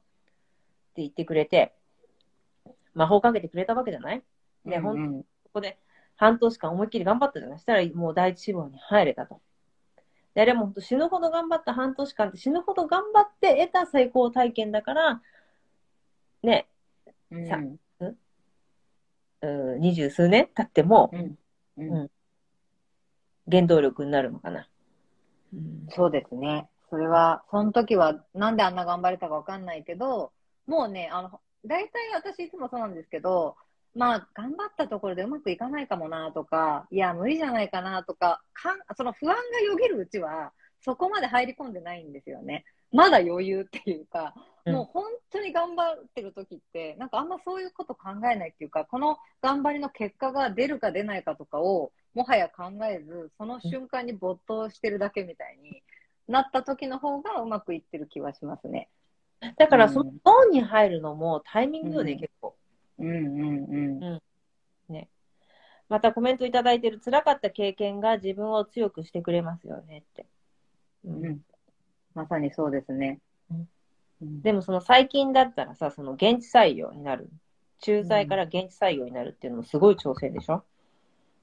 [0.95, 1.73] て言ってくれて、
[2.93, 4.23] 魔法かけてくれたわけじゃない？
[4.65, 5.77] で、ほんうんそこで
[6.15, 7.59] 半年間思いっきり頑張ったじゃない？
[7.59, 9.41] したらもう第一志望に入れたと。
[10.33, 15.21] で、あれも本当死ぬほど頑張った半年間って死ぬほど頑張って得た成功体験だから、
[16.43, 16.67] ね、
[17.31, 17.59] うんさ
[19.41, 21.37] うん二十数年経ってもうん
[21.77, 22.11] うんうん
[23.49, 24.67] 原動力になるのかな。
[25.53, 26.67] うんそうですね。
[26.89, 30.31] それは、その時はなんであんな頑張れたかわかんないけど、
[30.65, 33.55] もうね、あの、大体私いつもそうなんですけど、
[33.95, 42.63] まあ、頑張ったところでうまくいかないかもなとか、いや、無理じゃないかなとか、かんその不安がよぎるうちは、そこまで入り込んでないんですよね。
[42.91, 55.83] まだ余裕っていうか、うんもう本当に頑張ってる時って、なんかあんまそういうこと考えないっていうか、この頑張りの結果が出るか出ないかとかを、もはや考えず、その瞬間に没頭してるだけみたいに
[56.27, 58.89] なった時の方がうまくいってる気はしますね。
[59.57, 62.55] だからそのゾーンに入るのもタイミングよね、うん結構。
[62.99, 64.19] うんうんうん。
[65.89, 70.25] またコメントいただいてる辛かった経験が自分を強くしてくれますよねって。
[71.05, 71.39] うんうん、
[72.13, 73.19] まさにそうですね。
[73.49, 73.69] うん
[74.21, 77.29] うんでもその最近だったらさ、その現地採用になる。
[77.79, 80.63] 駐在から現地採用になるっていうのもすごい挑戦でしょ？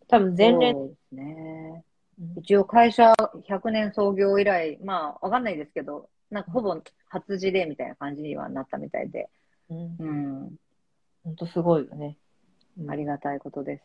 [0.08, 1.84] 多分前例、そうですね。
[2.20, 3.12] うん一応会社
[3.48, 6.76] 100年創業以来、まあわかんないですけど、なんかほぼ
[7.08, 9.28] 初事例みたいな感じにはなったみたいで、
[9.68, 10.56] うん、うん、
[11.24, 12.16] 本当すごいよね。
[12.78, 13.84] うんありがたいことです。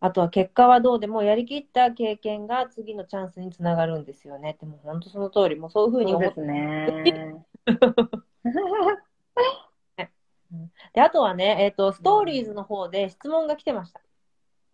[0.00, 4.56] あとは結果はどうでもやりきった経験が次のチャンスにつながるんですよね。
[4.60, 7.44] でも本当その通り、もうそういうふうに思ってね。
[10.92, 14.00] で、あとはね、えっ、と、ストーリーズの方で質問が来てました。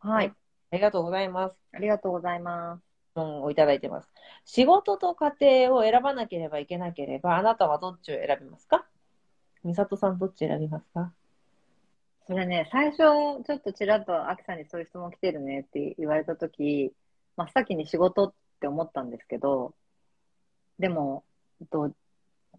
[0.01, 0.33] はい。
[0.73, 1.55] ありがとうございます。
[1.75, 2.83] ありがとうございます。
[3.13, 4.09] 質問をいただいてます。
[4.47, 8.87] 仕事と家庭を選ばなければいけなければ、あなたはどっちを選びますか？
[9.65, 11.13] 美里さんどっち選びますか？
[12.27, 16.93] それね、最初、ちょっとちらっと、アキさんにそういう質問来てるねって言われたとき、
[17.37, 19.75] 真っ先に仕事って思ったんですけど、
[20.79, 21.25] でも、
[21.71, 21.95] どう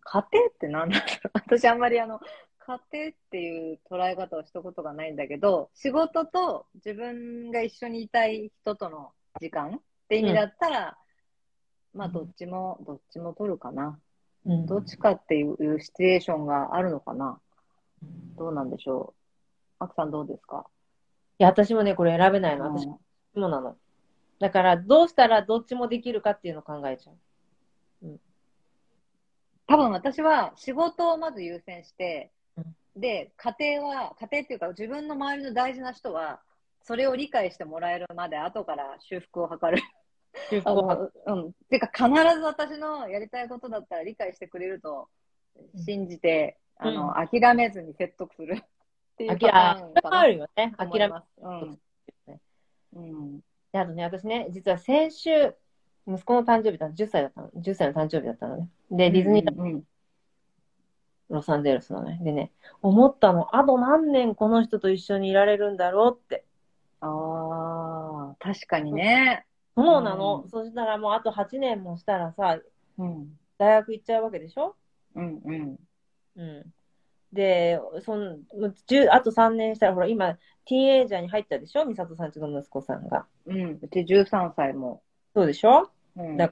[0.02, 1.32] 家庭って何なんだろう？
[1.48, 2.20] 私あんまりあの、
[2.66, 10.98] 家庭っていう捉え方をしたことがないんだけど、仕事と自分が一緒にいたい人との時間って意味だったら、
[11.94, 14.00] まあどっちも、どっちも取るかな。
[14.46, 17.40] うんどっちかっていうシチュエーションがあるのかな。
[18.38, 19.14] どうなんでしょ
[19.80, 19.84] う。
[19.84, 20.66] アクさんどうですか？
[21.38, 22.68] や、私もね、これ選べないの。
[22.68, 23.00] うん私も
[23.36, 23.78] なの。
[24.40, 27.16] だから、どうしたらどっちもできるかっていうのを考えちゃう。
[29.66, 32.43] 多分私は仕事をまず優先してうん、
[32.96, 36.42] で、家庭は、家庭っていうか自分の周りの大事な人は、
[36.84, 39.82] それを理解してもらえるまで後から修復を図る。
[40.36, 41.54] あ修復をのうん。
[41.70, 45.08] てか必ず私のやりたいことだったら理解してくれると
[45.86, 49.50] 信じて、うんあの、諦めずに説得するっていうパ
[50.02, 50.74] タあるよね。
[50.78, 51.16] と諦め。
[51.42, 51.80] うん。
[52.96, 53.40] うん。
[53.72, 55.56] で、あとね、私ね、実は先週、
[56.08, 57.50] 息子の誕生日だった10歳だったの。
[57.56, 58.70] 10歳の誕生日だったのね。
[58.92, 59.84] で、ディズニーうんうん
[61.34, 62.20] ロサンゼルスのね。
[62.24, 66.46] でね、思ったの、あと何年この人と一緒にいられるんだろうって。
[67.02, 67.08] あ
[68.32, 69.46] あ、確かにね。
[69.76, 70.44] そうなの。
[70.44, 72.60] うんそしたらもうあと8年もしたらさ、
[72.98, 73.38] うん。
[73.58, 74.76] 大学行っちゃうわけでしょ？
[75.16, 75.78] うんうん。
[76.36, 76.74] うん。
[77.32, 78.38] で、その、
[78.88, 81.86] 10あと3年したら、ほら、今、ティーンエイジャーに入ったでしょ？
[81.86, 83.26] 美里さんちの息子さんが。
[83.48, 83.80] うん。
[83.82, 85.02] うち13歳も。
[85.34, 85.90] そうでしょ？
[86.16, 86.38] うん。
[86.38, 86.52] だ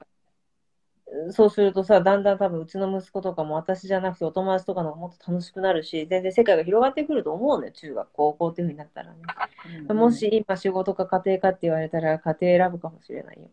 [1.30, 7.72] そうするとさ、だんだん多分うちの息子とかも私じゃなくてお友達とかの方がもっと楽しくなるし、全然世界が広がってくると思うのよ。
[7.72, 9.18] 中学、高校っていうふうになったらね。
[9.88, 13.50] うんもし今仕事か家庭かって言われたら家庭選ぶかもしれないよ。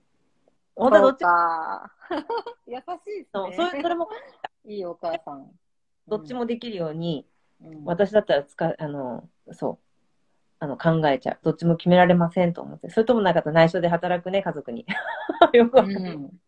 [0.78, 1.92] そう本当はどっちか。
[2.66, 2.82] 優し
[3.20, 3.56] いですも、ね。
[3.56, 4.10] それそれも
[4.66, 5.52] いいお母さん。
[6.08, 7.28] どっちもできるように、
[7.62, 7.86] うん。
[7.86, 9.78] 私だったら使う、あの、そう、
[10.60, 11.40] あの、考えちゃう。
[11.44, 12.90] どっちも決められませんと思って。
[12.90, 14.86] それともなかったら内緒で働くね、家族に。
[15.54, 16.40] よくわかんないうん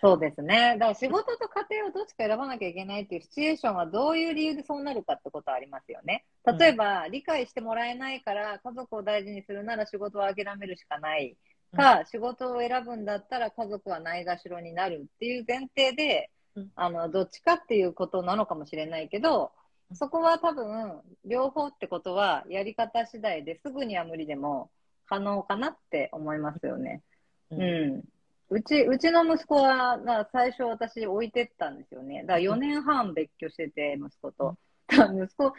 [0.00, 0.76] そうですね。
[0.78, 6.24] だから仕事と家庭をどっちか選ばなきゃいけないっていうシチュエーションはどういう理由でそうなるかってことはありますよね。
[6.58, 11.36] 例えば、理解してもらえないから家族を大事にするなら仕事を諦めるしかない。
[11.76, 16.72] か、仕事を選ぶんだったら家族はないがしろになるっていう前提で、うん。
[16.76, 19.52] あの、どっちかっていうことなのかもしれないけど、
[19.92, 24.70] そこは多分、両方ってことはやり方次第ですぐには無理でも
[25.06, 27.02] 可能かなって思いますよね。
[27.50, 28.02] うん
[28.50, 32.22] うち、うちの息子は、な最初私置いてったんですよね。
[32.22, 34.56] だから4年半別居してて、息子と。
[34.90, 35.54] 息子、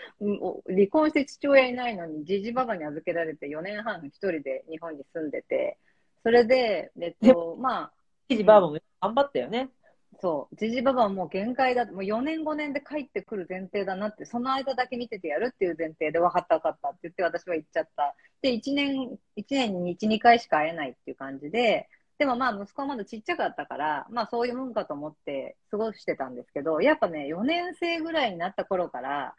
[0.68, 5.78] 離婚して父親いないのに、じじばばに預けられて4年半一人で日本に住んでて、
[6.24, 7.92] それで、えっと、まあ、
[8.28, 9.70] 記事バーボンも頑張ったよね。
[10.20, 18.16] そう、じじばばはもう限界だ、もう4年5年で帰ってくる前提だなって、その間だけ見ててやるっていう前提で分かった分かったって言って私は言っちゃった。
[18.42, 21.89] で、1年、一年に1、2回しか会えないっていう感じで、
[22.22, 29.34] でもまあ息子はまだちっちゃかったから、まあそういうもんかと思って過ごしてたんですけど、やっぱね、4年生ぐらいになった頃から、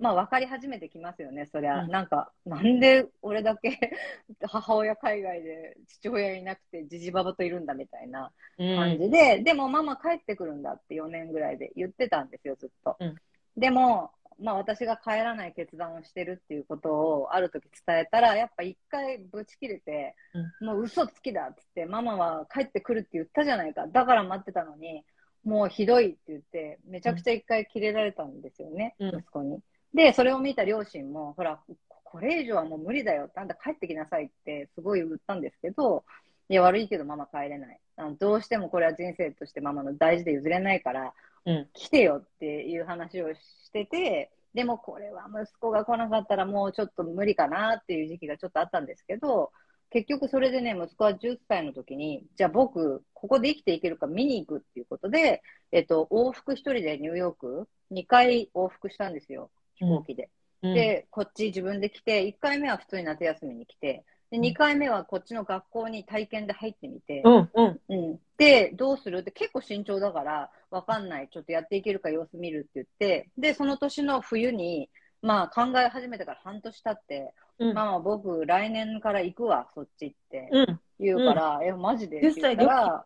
[0.00, 1.84] まあ分かり始めてきますよね、そりゃ。
[1.84, 3.78] うんなんか、なんで俺だけ
[4.42, 8.32] 母親海外で父親いなくてじじばばといるんだみたいな。
[8.58, 8.76] うん。
[8.76, 12.96] 感じで、でもママ帰ってくるんだって4年ぐらいで言ってたんですよ、ずっと。
[12.98, 13.14] うん
[13.56, 14.10] でも、
[14.44, 20.14] まあ私が帰らない決断をしてるっていうことをある時伝えたら、やっぱ一回ぶち切れて、
[20.60, 23.86] もう嘘つきだっつって、ママは帰ってくるって言ったじゃないか。
[23.86, 25.02] だから待ってたのに、
[25.44, 29.60] もうひどいって言って、めちゃくちゃ一回切れられたんですよね、うん息子に。
[29.94, 36.04] で、それを見た両親も、ほら、これ以上はもう無理だよって、あんた帰ってきなさいってすごい言ったんですけど、
[36.50, 37.80] いや、悪いけどママ帰れない。
[37.96, 41.14] あのどうしてもこれは人生としてママの大事で譲れないから、
[41.46, 41.68] うん。
[41.72, 49.50] 来てよっていう話をしてて、でもこれは息子が来なかったらもうちょっと無理かなっていう時期がちょっとあったんですけど、
[49.90, 60.30] 結局それでね、息子は10歳の時に、じゃあ僕、ここで生きていけるか見に行くっていうことで、えっと、往復一人でニューヨーク、2回往復したんですよ、飛行機で。
[60.62, 67.80] うん、で、こっち自分で来て、1回目は普通に夏休みに来て、で2回目はこっちの学校に体験で入ってみて、うん、うん。
[67.88, 68.20] うん。
[68.36, 71.28] で、どうするって結構慎重だから、わかんない。
[71.32, 74.90] ちょっとやっていけるか様子見るって言って、で、その年の冬に、
[75.22, 80.80] まあ考え始めてから半年経って、うんママ僕来年から行くわ、そっちってうん。
[80.98, 82.18] 言うから、え、マジで？
[82.18, 83.04] って言ったら、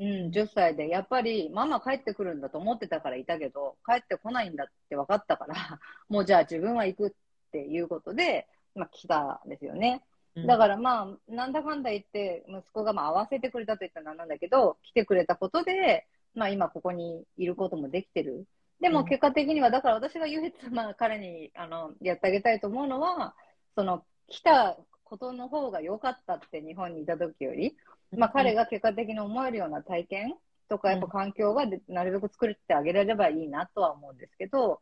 [0.00, 5.54] うん、10歳で、やっぱりママ帰ってくるんだと思ってたからいたけど、帰ってこないんだって分かったから、
[6.08, 7.12] もうじゃあ自分は行くっ
[7.52, 10.02] ていうことで、まあ来たんですよね。
[10.46, 18.46] だからまあ、なんだかんだ言って、息子がまあ合わせてくれたと言ったらなんだけど、来てくれたことで、まあ今ここにいることもできてる。
[18.80, 23.34] でうんも結果的には、だから私が唯一まあ彼にあのやってあげたいと思うのは、
[23.74, 27.76] その来たことの方が良かったって日本にいた時より、
[28.16, 30.34] まあ彼が結果的に思えるような体験
[30.68, 34.80] とかやっぱ環境がでなるべく作ってあげられればいいなとは思うんですけど、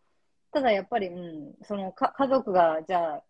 [0.53, 3.23] ただやっぱり、うん、そのか家族がじゃあ、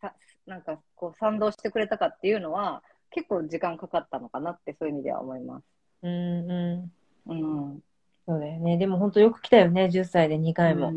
[0.00, 0.14] さ
[0.46, 5.64] なんかこう賛同してくれたかっていうのは結構時間かかったのかなってそういう意味では思います。
[6.02, 6.92] うん、うん。
[7.26, 7.82] うん。
[8.26, 8.78] そうだよね。
[8.78, 10.88] でも本当よく来たよね、10歳で2回も。
[10.88, 10.96] うん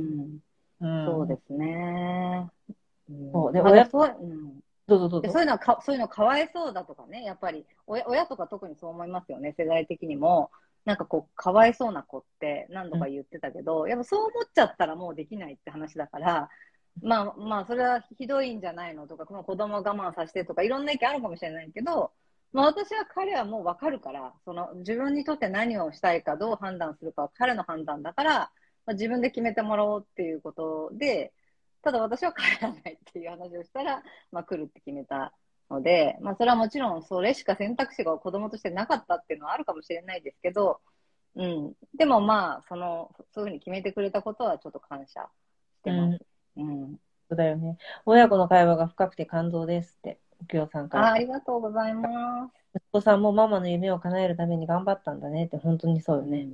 [0.82, 2.50] うんそうですね。
[3.10, 4.60] うんそうで親そう、うん。
[4.88, 5.22] どうぞどうぞ。
[5.22, 10.52] でそういうのはか、そういうのかわいそうだとかね、やっぱり親、親とか特にそう思いますよね、世代的にも。
[10.86, 16.50] なんかこう、かわいそうな子って何度か言ってたけど、やっぱそう思っちゃったらもうできないって話だから、
[17.02, 22.12] まあまあ、それはひどいんじゃないのとか、この子供を我慢させてとか、いろんな意見あるかもしれないけど、
[22.56, 28.34] まあ私は彼はもうわかるから、その自分にとって何をしたいか、どう判断するかは彼の判断だから、
[28.86, 31.34] まあ、自分で決めてもらおうっていうことで、
[31.84, 34.02] ただ私は帰らないっていう話をしたら、
[34.32, 35.34] まあ来るって決めた
[35.70, 40.80] ので、まあそれはもちろんそれしか選択肢が子供としてなかったっていうのはあるかもしれないですけど、
[41.36, 41.74] うん。
[41.98, 45.28] でもまあ、その、そういうふうに決めてくれたことはちょっと感謝
[45.80, 46.26] してます。
[46.56, 47.00] うん。
[47.28, 47.78] そうだよね。
[48.06, 51.12] 親子の会話が深くて感動ですって、きよさんかあら。
[51.14, 52.54] ありがとうございます。
[52.76, 56.48] 息子さんもママの夢を叶えるために頑張ったんだねって、本当にそうよね。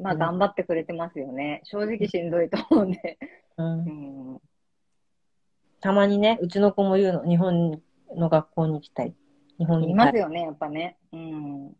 [0.00, 1.60] まあ、頑張ってくれてますよね。
[1.64, 3.18] 正直しんどいと思うんで。
[3.56, 4.34] うんう。
[4.36, 4.40] ん。
[5.80, 7.82] たまにね、うちの子も言うの、日本
[8.14, 9.14] の学校に行きたい。
[9.58, 10.06] 日本にい行きたい。
[10.06, 10.96] ますよね、やっぱね。
[11.12, 11.76] うん。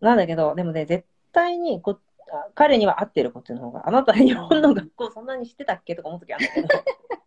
[0.00, 1.98] なんだけど、でもね、絶対にこ
[2.32, 3.88] あ彼には合ってるこっちの方が。
[3.88, 5.94] あなた日本の学校そんなに知ってたっけ？
[5.94, 6.68] とか思うときあるんだけど。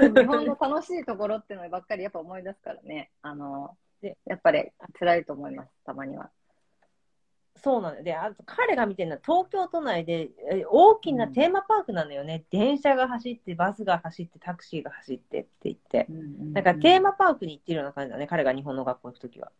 [0.00, 3.10] 日本の楽しいところっていうのばっかりやっぱ思い出すからね。
[3.22, 6.30] あので、やっぱり辛いと思います、たまには。
[7.62, 8.02] そうなのよ。
[8.02, 12.44] で、あと彼が見てるのは東京都内でえ大きなテーマパークなのよね。
[12.50, 16.06] 電車が走って、バスが走って、タクシーが走ってって言って。
[16.08, 18.26] なんかテーマパークに行ってるような感じだね。
[18.26, 19.50] 彼が日本の学校行くときは。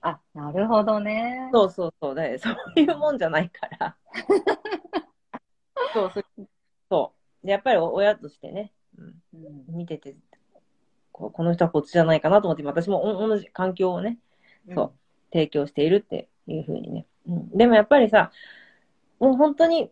[0.00, 1.50] あ、なるほどね。
[1.52, 2.14] そうそうそう。
[2.14, 3.96] だそういうもんじゃないから。
[5.94, 6.24] そうそう。
[6.90, 7.46] そう。
[7.46, 8.72] で、やっぱり親としてね、
[9.88, 10.16] てて
[11.12, 14.18] この人はこっちじゃないかなと思って、私もお同じ環境をね、
[14.72, 14.92] そう、
[15.32, 17.06] 提供しているっていうふうにね。
[17.26, 18.30] うん、でもやっぱりさ、
[19.18, 19.90] もう本当に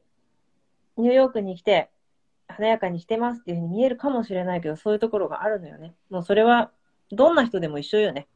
[0.96, 1.90] ニューヨークに来て、
[2.48, 5.94] 華やかにしてますっていうふうに見えるかもしれないけど、そういうところがあるのよね。
[6.10, 6.70] もうそれは、
[7.10, 8.28] どんな人でも一緒よね。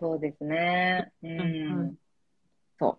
[0.00, 1.12] そうですね。
[1.22, 1.40] うん。
[1.40, 1.44] う
[1.84, 1.94] ん
[2.78, 2.98] そ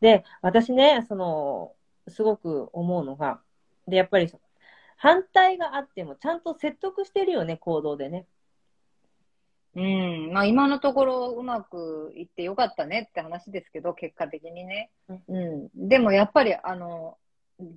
[0.00, 1.72] で、私ね、その、
[2.08, 3.40] すごく思うのが、
[3.88, 4.38] で、やっぱりそ
[5.04, 8.24] 反対があっても、ちゃんと説得してるよね、行動でね。
[9.76, 10.32] うん。
[10.32, 14.90] まあ今のところうまくいってよかったねって話ですけど、結果的にね。
[15.28, 15.68] うん。
[15.74, 17.18] でもやっぱり、あの、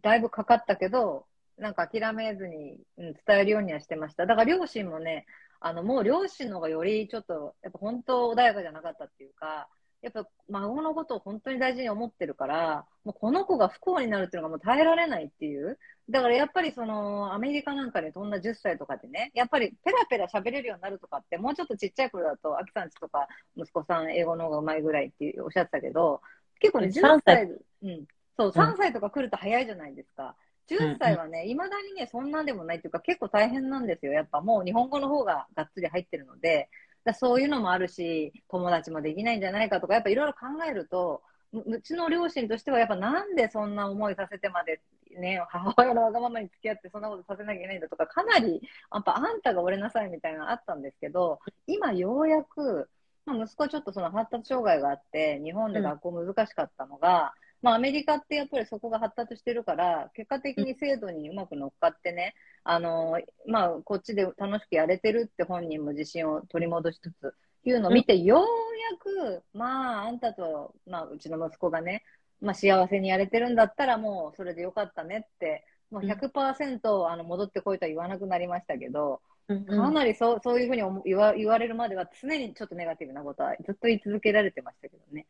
[0.01, 1.25] だいぶかかったけど、
[1.57, 4.25] なんか諦めずに、うん、伝えるようにはしてました。
[4.25, 5.25] だから両親もね、
[5.59, 9.67] あの、もう両親の方がよりちょっと、やっぱ本当穏やかじゃなかったっていうか、
[10.14, 15.78] やっぱ孫のことを本当に大事に思ってるから、もうこの子が不幸になるっていうのがもう耐えられないっていう。
[16.10, 23.28] だからやっぱりその、アメリカなんかでそんな10歳とかでね、やっぱりペラペラ喋れるようになるとかって、もうちょっとちっちゃい頃だと、アキさんちとか
[23.58, 26.22] 息子さん英語の方がうまいぐらいっておっしゃってたけど、
[26.60, 27.47] 結構ね、3 10歳歳、
[27.84, 28.05] うん。
[28.38, 30.36] そう、3歳とか来ると早いじゃないですか。
[30.70, 34.12] 10歳はね、未だにね、そんなんでもないっていうか、結構大変なんですよ。
[34.12, 36.70] やっぱもう日本語の方ががっつり入ってるので、
[37.08, 40.39] だそういうのもあるし、友達もできないんじゃないかとか、やっぱいろいろ考
[40.70, 44.82] えると、うちの両親としては、やっぱなんでそんな思いさせてまで、
[45.18, 48.62] ね、母親のわがままに付き合ってそんなことさせなきゃいけないんだとか、かなり、
[48.93, 52.89] やっぱあんたが折れなさいみたいなのあったんですけど、今ようやく、
[53.26, 67.34] まあ、息子はちょっとその発達障害があって、日本で学校難しかったのが、まあアメリカってやっぱりそこが発達してるから、結果的に制度にうまく乗っかってね、あの、まあこっちで楽しくやれてるって本人も自信を取り戻しつつ、
[67.66, 72.03] いうのを見て、ようやく、まああんたと、まあうちの息子がね、
[72.41, 85.26] まあ幸せにやれてるんだったらもうそれでよかったねって、もう100%あの戻ってこいとは言わなくなりましたけど、うんかなりそうそういうふうに思言わ言われるまでは常にちょっとネガティブなことはずっと言い続けられてましたけどね。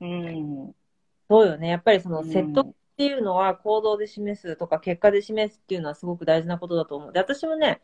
[0.00, 0.74] うん。
[1.28, 1.68] そうよね。
[1.68, 7.12] やっぱりそのうん説得っていうのは行動で示すとか結果で示すっていうのはすごく大事なことだと思う。
[7.12, 7.82] で、私もね、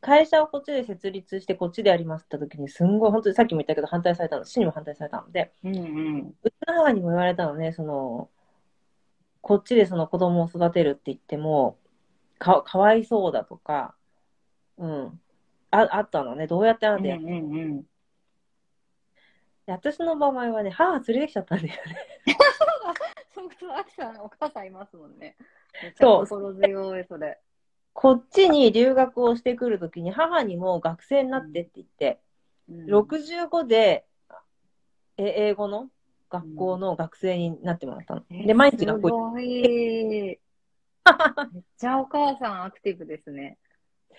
[0.00, 6.34] 会社をこっちで設立してこっちでやりますって時にすんごい本当にさっきも言ったけど反対されたの、市にも反対されたので、うんうん。
[6.42, 8.28] うちの母にも言われたのね、その、
[9.40, 11.78] こっちでその子供を育てるって言っても、
[12.38, 13.96] か、かわいそうだとか、
[14.78, 15.20] うん。
[15.70, 16.46] あ、あったのね。
[16.46, 17.40] どうやってあなたやっうんうんう
[17.80, 17.82] ん。
[19.66, 21.96] で私の場合はね、母連れてきちゃったんだよね。
[23.58, 25.36] そうそう、あきさん、お母さんいますもんね。
[25.98, 27.38] そう心強い、それ。
[27.92, 32.24] こっちに留学をしてくるときに母にも学生になってって言って、うん
[32.86, 34.06] 65で、
[35.18, 35.90] え英語の
[36.30, 38.24] 学校の学生になってもらったの。
[38.30, 39.42] えで、毎日学校す行っごい。
[39.42, 40.38] めっ
[41.76, 43.58] ちゃお母さんアクティブですね。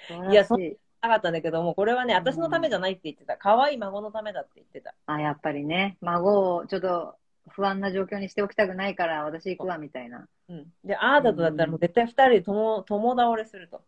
[0.07, 0.57] 素晴らしいやそ
[1.01, 3.37] なかったんだけども、これはね、私のためじゃないって言ってた。
[3.37, 4.95] 可愛い孫のためだって言ってた。
[5.05, 7.15] あ、やっぱりね、孫をちょっと
[7.51, 10.27] 不安な状況にしておきたくないから、私行くわ、みたいな。
[10.49, 10.73] うん。
[10.83, 13.81] で、あなたとだったらもう絶対二人で共共倒れすると。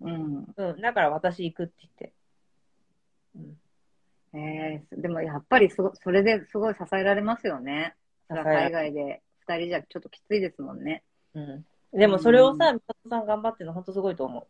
[0.00, 0.46] うん。
[0.56, 0.80] うん。
[0.80, 2.12] だから私行くって言って。
[3.36, 3.58] うん。
[4.36, 7.94] えー、でもやっぱりそそれですごい支えられますよね。
[8.28, 11.04] 海外で2人じゃちょっときついですもんね。
[11.34, 11.64] うん。
[11.92, 14.48] でもそれをさ、美里さん頑張ってるの本当すごいと思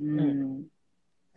[0.00, 0.04] う。
[0.04, 0.66] うん。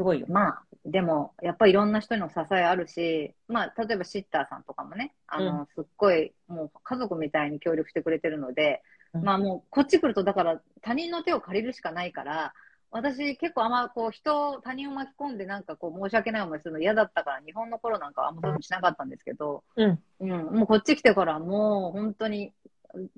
[0.04, 0.28] すごいよ。
[0.30, 8.82] まあ、でも、やっぱりいろんな人の支えあるし、まあ、例えばシッターさんとかもね、あの、すっごい、もう家族みたいに協力してくれてるので、
[9.14, 12.54] うんまあもう、こっち来ると、だから他人の手を借りるしかないから、
[12.92, 20.00] 私結構あんまこう人、他人を巻き込んでなんかこう申し訳ない思いするの嫌だったから、日本の頃なんかはあんまそしなかったんですけど、うん。
[20.20, 22.54] うん、もうこっち来てからもう本当に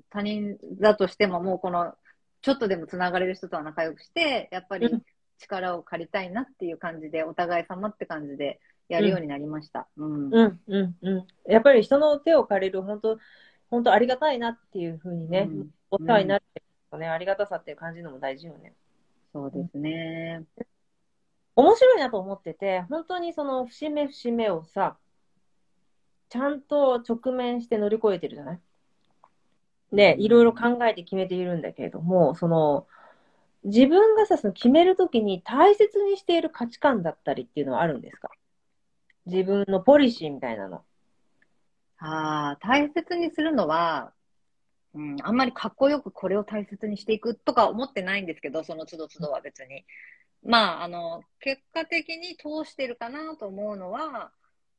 [0.08, 1.94] 他人だとしてももうこの
[2.40, 5.02] ちょっとでもつながれる人とは仲良くして、やっぱりうん
[5.38, 9.86] 力を借りたいなっていう感じで、お互い様って感じでやるようになりました。
[9.96, 10.34] うん。
[10.34, 11.26] うん、うん、うん。
[11.50, 13.18] やっぱり人の手を借りる、本当
[13.70, 16.44] 本当ありがたいなっていうふうにね、うんお世話になる
[16.90, 18.74] とね、ありがたさっていう感じのも大事よね。
[19.32, 20.42] そうですね。
[21.54, 24.96] 面白いなと思ってて、本当にその節目節目をさ、
[26.28, 28.60] ちゃんと直面して乗り越えてるじゃない？
[29.92, 32.88] で、いろいろ考えて決めているんだけれども、その、
[33.66, 38.30] 自分がさ、その決めるときに大切にしている価値観だったりっていうのはあるんですか？
[39.26, 40.84] 自分のポリシーみたいなの。
[41.98, 44.12] ああ、大切にするのは、
[44.94, 49.84] うん、あんまりかっこよくこれを大切にしていくとか思ってないんですけど、その都度都度は別に。
[50.44, 54.30] まあ、あの、結果的に通してるかなと思うのは、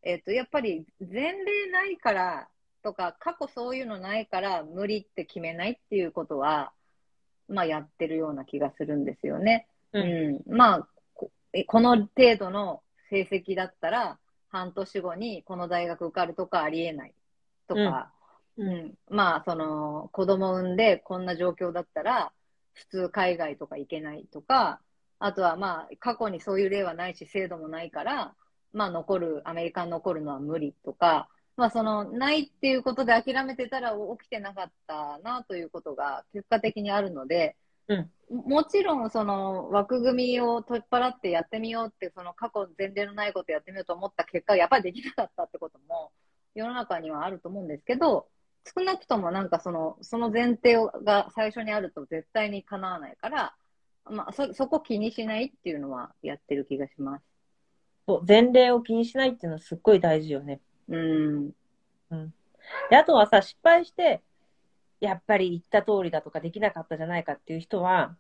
[0.01, 2.47] えっと、やっぱり前例ないから
[2.83, 6.71] とか、過去そういうのないから無理って決めないっていうことは、
[7.47, 9.67] まあ、やってるような気がするんですよね。
[9.93, 10.41] ううん。
[10.47, 14.19] まあ、こえこの程度の成績だったら、
[14.49, 17.13] 半年後にこの大学受かるとかありえない。
[17.67, 18.11] とか、
[18.57, 18.67] うん。
[18.67, 18.93] うん。
[19.09, 22.31] まあ、その、子供産んでこんな状況だったら、
[22.73, 24.79] 普通海外とか行けないとか、
[25.19, 28.35] あとはまあ、過去にそういう例はないし、制度もないから、
[28.73, 46.11] まあ、残る、アメリカに残るのは無理とか、まあ、その、ないっていうことで諦めてたら起きてなかったなということが結果的にあるので、うんももちろん、その枠組みを取っ払ってやってみようって、その過去前例のないことやってみようと思った結果、やっぱりできなかったってことも
[46.53, 48.27] 世の中にはあると思うんですけど、
[48.75, 53.55] 少なくともなんかその、その前提が最初にあると絶対に叶わないから、
[54.09, 57.23] まあ、そ、そこ気にしないっていうのはやってる気がします。
[58.05, 60.59] そう前例を気にしないっていうのはすっごい大事よね。
[60.89, 61.51] うん。
[62.89, 64.21] で、あとはさ、失敗して、
[64.99, 68.15] やっぱり言った通りだとかできなかったじゃないかっていう人は、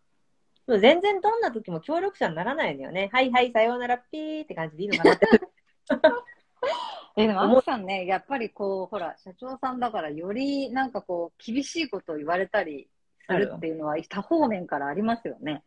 [0.67, 3.09] 全然どんな時も協力者にならないのよね。
[3.13, 5.27] はいはい、さようなら、ピーって感じでいいのかなって。
[7.15, 12.89] え、でも、思アキさんね、やっぱりこう、ほら、社長さんだから、よりなんかこう、厳しいことを言われたり
[13.27, 15.63] するっていうのは、多方面からありますよね。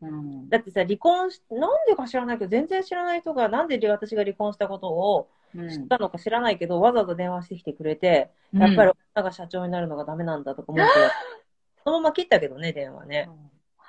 [0.00, 0.48] うん。
[0.48, 10.92] だってさ、離婚し、なんでか知らないけど、全然知らない人が、なんで私が離婚したことをうん知ったのか知らないけど、わざわざ電話してきてくれて、うんやっぱり女が社長になるのがダメなんだとか思って、
[11.84, 13.28] そのまま切ったけどね、電話ね。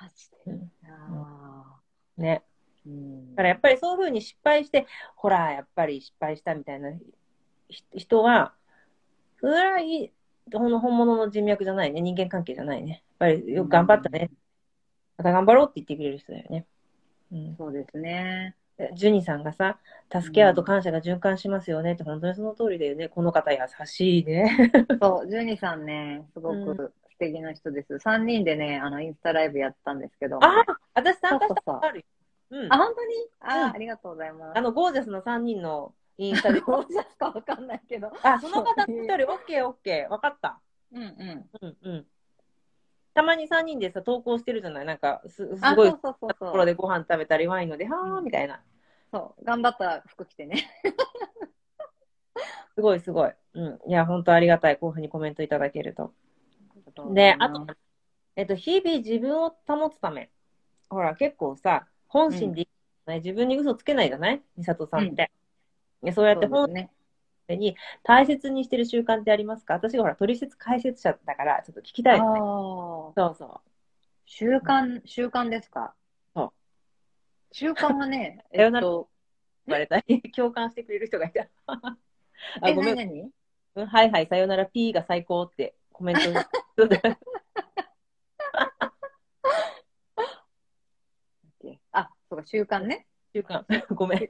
[0.00, 0.52] マジで。
[2.16, 2.42] ね。
[2.86, 4.86] ーうんだからやっぱりそういうふうに失敗して、
[5.16, 6.92] ほら、やっぱり失敗したみたいな
[7.68, 8.54] ひ人は、
[9.40, 10.12] それはい
[10.56, 12.00] ほんの本物の人脈じゃないね。
[12.00, 12.90] 人間関係じゃないね。
[12.90, 14.30] やっぱりよく頑張ったね。
[15.16, 16.66] また頑張ろうって言ってくれる人だよね。
[17.32, 17.56] うん。
[17.56, 18.56] そうですね。
[18.94, 19.78] ジュニさんがさ、
[20.12, 23.08] 助け合うと感謝が循環しますよねって、本当にその通りだよね。
[23.08, 24.72] この方優しいね。
[25.00, 27.98] そう、ジュニさんね、すごうく素敵な人です。
[27.98, 30.38] 3人でね、あの、インスタライブやったんですけど。
[30.42, 30.64] ああ、
[30.94, 32.04] 私参加したことあるよ。
[32.50, 32.72] うん。
[32.72, 33.14] あ、本当に？
[33.40, 34.58] あー、うんありがとうございます。
[34.58, 36.60] あの、ゴージャスな3人のインスタで。
[36.60, 38.10] どうですかわかんないけど。
[38.22, 40.10] あ、その方一人、オッケーオッケー。
[40.10, 40.60] わかった。
[40.92, 41.50] うんうん。
[41.60, 42.06] うんうん。
[43.18, 44.86] たまに3人でさ、投稿してるじゃない？
[44.86, 45.90] なんか、すすあ、ごい。
[45.90, 48.62] ところでご飯食べたり、ワインので、はーみたいな。
[49.12, 50.70] そう、頑張った服着てね。
[52.74, 53.32] すごいすごい。
[53.54, 53.90] うん。
[53.90, 54.78] いや、本当ありがたい。
[54.78, 56.12] こういうふうにコメントいただけると。
[57.12, 57.66] で、あと、
[58.36, 60.30] えっと、日々自分を保つため。
[60.88, 62.68] ほら、結構さ、本心で、
[63.06, 64.42] ね自分に嘘つけないじゃない？
[64.58, 65.30] 美里さんって。
[66.02, 66.90] でそうやって本ね。
[67.48, 69.74] 心に大切にしてる習慣ってありますか？
[69.74, 72.40] 私がほら、取説解説者だから、ちょっと聞きたいのね。
[72.40, 72.46] ああ。
[73.16, 73.60] そうそう。
[74.26, 75.94] 習慣、習慣ですか？
[76.34, 76.52] そう。
[77.52, 79.08] 習慣はね、 さよならえっと、
[79.66, 81.48] 言われたり、 共感してくれる人がいた。
[81.66, 81.96] あ、
[82.68, 82.96] え、ごめん。
[82.96, 83.06] 何？
[83.06, 83.30] 何
[83.76, 86.22] うんはいはい、さよなら P が最高ってコメント。
[91.92, 93.07] あ、そうか、習慣ね。
[93.34, 93.64] 習慣。
[93.94, 94.22] ごめん。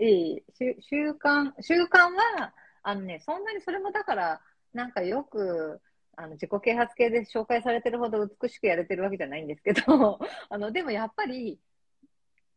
[0.00, 1.98] いい習習慣、習慣
[2.38, 4.40] は、あのね、そんなにそれもだから、
[4.72, 5.80] なんかよく、
[6.16, 11.58] あの自己啓発系で紹介されてるほど美しくやれてるわけじゃないんですけど、 あの、でもやっぱり、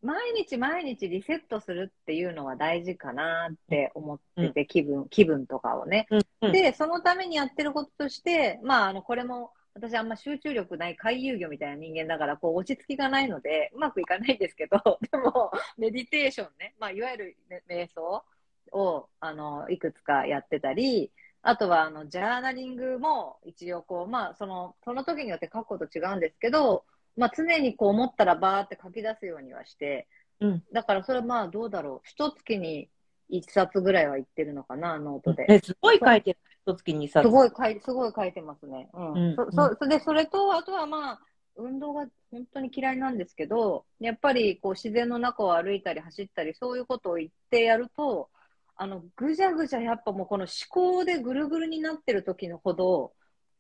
[0.01, 6.07] 毎日毎日リセットするっていうのは大事かなって思ってて、気分、気分とかをね。
[6.41, 14.77] うん、で、そのためにやってることとして、まあ、あの、これも、私あんま集中力ない回遊魚みたいな人間だから、こう、落ち着きがないので、うまくいかないんですけど、
[15.11, 18.23] でも、メディテーションね、まあ、いわゆる、ね、瞑想
[18.71, 21.11] を、あの、いくつかやってたり、
[21.41, 26.83] あとは、あの、ジャーナリングも、一応こう、まあ、その、その時によって書くこと違うんですけど、
[27.15, 30.07] まあ、常にこう思ったらバーって書き出すようにはして、
[30.39, 30.63] うん。
[30.71, 32.07] だからそれまあどうだろう。
[32.07, 32.89] 一月に
[33.29, 35.45] 一冊ぐらいは言ってるのかな、ノートで。
[35.49, 36.39] え、すごい書いてる。
[36.67, 37.21] 一月にさ。
[37.21, 38.89] すごい書い、すごい書いてますね。
[38.93, 39.13] うん。
[39.13, 41.19] うんそ、そ、で、それと、あとはまあ、
[41.55, 48.29] 運動が本当に嫌いなんですけど、やっぱりこう自然の中を歩いたり走ったり、そういうことを言ってやると、
[48.75, 53.13] あの、ぐじゃぐじゃやっぱもうこの思考でぐるぐるになってる時のほど、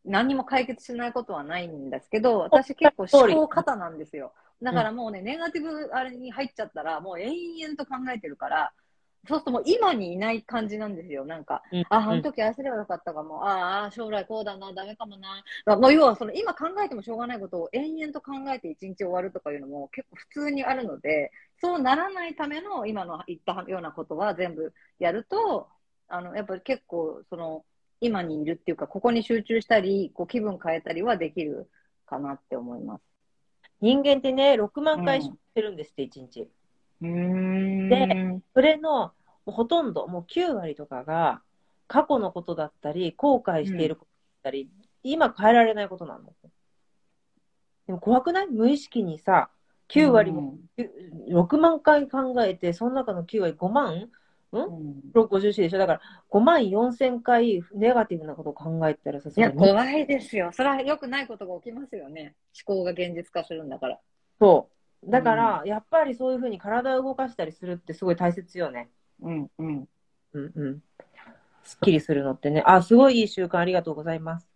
[0.05, 4.33] 何にも解決しないことはないんですけど、私結構思考型なんですよ。
[4.61, 8.73] だからもうね、ネガティブあれに入っちゃったら、もう延々と考えてるから、
[9.27, 11.25] そうするともう今にいない感じなんですよ。
[11.25, 13.45] なんか、うんあ、あの時ああすればよかったかも。
[13.45, 15.43] ああ、将来こうだな、ダメかもな。
[15.65, 25.67] まあもう要はその今考えてもしょうがないことを延々と考えて一日終わるとかいうのも結構普通にあるので、そうならないための今の言ったようなことは全部やると、
[26.07, 27.65] あの、やっぱり結構その
[27.99, 31.69] 今にいるっていうか、ここに集中したり、こう気分変えたりはできる
[32.05, 33.01] かなって思います。
[33.81, 36.49] 人間ってね、6万回してるんですって、1日。
[37.01, 39.11] うーんでそれの
[39.47, 41.41] もうほとんど、もう9割とかが、
[41.87, 44.07] 過去のことだったり、後悔していること
[44.43, 44.69] だったり、
[45.03, 46.33] 今変えられないことなの。
[47.87, 48.47] でも怖くない？
[48.47, 49.49] 無意識にさ、
[49.87, 50.57] 9割も、
[51.29, 54.09] 6万回考えて、その中の9割5万？
[54.51, 55.79] うん、?654 でしょ？
[55.79, 60.51] だから5万4千回ネガティブなことを考えたらさ、いや、怖いですよ。
[60.51, 62.35] それは良くないことが起きますよね。
[62.67, 63.99] 思考が現実化するんだから。
[64.41, 64.69] そ
[65.05, 65.09] う。
[65.09, 68.89] だから、やっぱりそういうふうに体を動かしたりするってすごい大切よね。
[69.21, 69.87] うん、うん。
[70.33, 70.83] うんうん。
[71.63, 72.63] すっきりするのってね。
[72.65, 74.47] あ、すごいいい習慣ありがとうございます。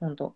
[0.00, 0.34] 本当。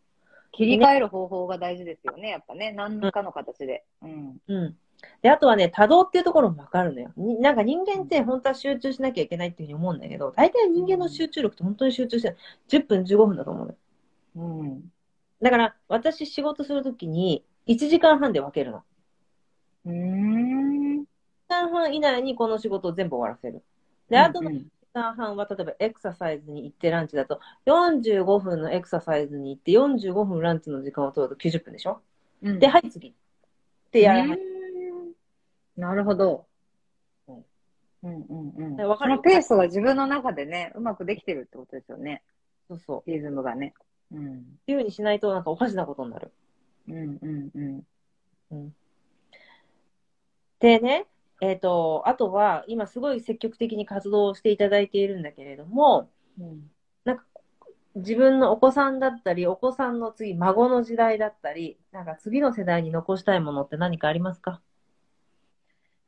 [0.53, 2.29] 切り替える方法が大事ですよね。
[2.29, 2.73] やっぱね。
[2.73, 3.85] 何かの形で。
[4.03, 4.37] うん。
[4.47, 4.77] うん。
[5.23, 7.13] で、あとはね、多動っていうところもわかるのよ。
[7.17, 12.37] になんか人間って本当は集中しなきゃいけないっていうふうに思うんだけど、大体人間の集中力って本当に集中して
[12.69, 13.79] 10分15分だと思うのよ。
[14.61, 14.93] うん。
[15.41, 18.83] だから、私仕事するときに1時間半で分けるの。
[19.87, 20.52] うーん。
[21.63, 23.63] 1時間半以内にこの仕事を全部終わらせる。
[24.09, 32.01] で、あとの1うん時間半は、例えばエクササイズに行ってランチだと、45分のエクササイズに行って45分ランチの時間を取ると90分でしょ？
[32.43, 33.09] うんで、はい、次。
[33.09, 33.13] っ
[33.91, 34.39] てやらない。
[35.77, 36.47] なるほど。
[37.29, 37.45] うん
[38.03, 38.77] うんうんうん。
[38.77, 42.23] でわかるそのペースが自分の中でね、うまくできてるってことですよね。
[42.69, 43.11] そうそう。
[43.11, 43.73] リズムがね。
[44.13, 44.37] うん。
[44.37, 46.33] っていうふうにしないと、なんかおかしなことになる。
[46.89, 47.85] うんうん
[48.51, 48.75] うん。
[50.61, 51.07] でね、
[51.43, 56.71] えっ、と、あとは、今すごい積極的に活動をしていただいているんだけれども、うん。
[57.05, 57.25] なんか、
[57.97, 64.61] 自分のお子さんだったり、お子さんの次、孫の時代だったり、なんか次の世代に残したいものって何かありますか？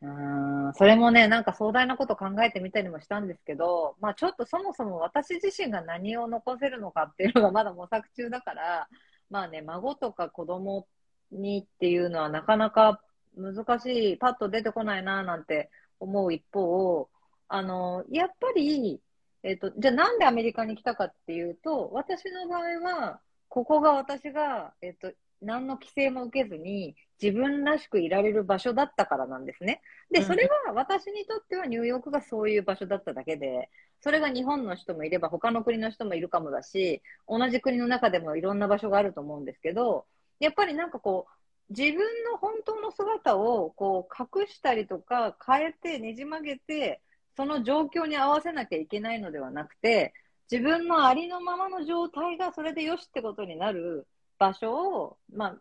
[0.02, 8.88] うーんそれもね、なんか壮大なこと考えてみたりもしたんですけど、まあちょっとそもそも私自身が何を残せるのかっていうのが まだ模索中だから、
[9.30, 10.86] まあね、孫とか子供
[11.32, 13.00] にっていうのはなかなか
[13.36, 15.70] 難しい、パッと出てこないななんて
[16.00, 17.08] 思う一方、
[17.48, 19.00] あの、やっぱり、
[19.42, 25.12] えっと、じゃあなんでアメリカに来たかっていうと、私の場合は、ここが私が、えっと、
[25.42, 29.82] 何の規制も受けずに自分らしくいられる場所だったからなんですね。
[30.10, 33.70] で、うんそれは私にとってはニューヨークがそういう場所だっただけで、
[34.00, 40.06] それが日本の人もいれば他の国の人もいるかもだし、同じ国の中でもいろんな場所があると思うんですけど、
[40.40, 41.94] やっぱりなんかこう、自分
[42.24, 47.00] の本当の姿をこう隠したりとか変えてねじ曲げて、
[47.36, 50.12] その状況に合わせなきゃいけないのではなくて、
[50.50, 54.06] 自分のありのままの状態がそれでよしってことになる
[54.38, 55.58] 場所を、まあ、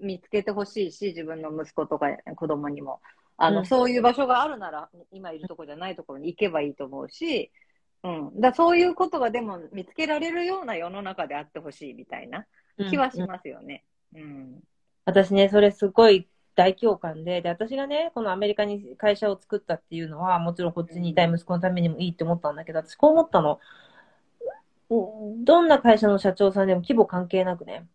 [0.00, 3.00] 見つけてほしいし、自分の息子とか子供にも。
[3.36, 7.50] あの、うんそういう場所があるなら、今いるところじゃないところに行けばいいと思うし、
[8.04, 8.40] うん。
[8.40, 12.46] だそういうことがでも見つけられるような世の中であってほしいみたいな
[12.90, 13.84] 気はしうんますよね。
[14.14, 14.60] うん。
[15.04, 23.58] 私ね、それすごい大共感で、で、私がね、このアメリカに会社を作ったっていうのは、もちろんこっちにいたい息子のためにもいいって思ったんだけど、私こう思ったの。
[24.90, 27.86] うんどんな会社の社長さんでも規模関係なくね、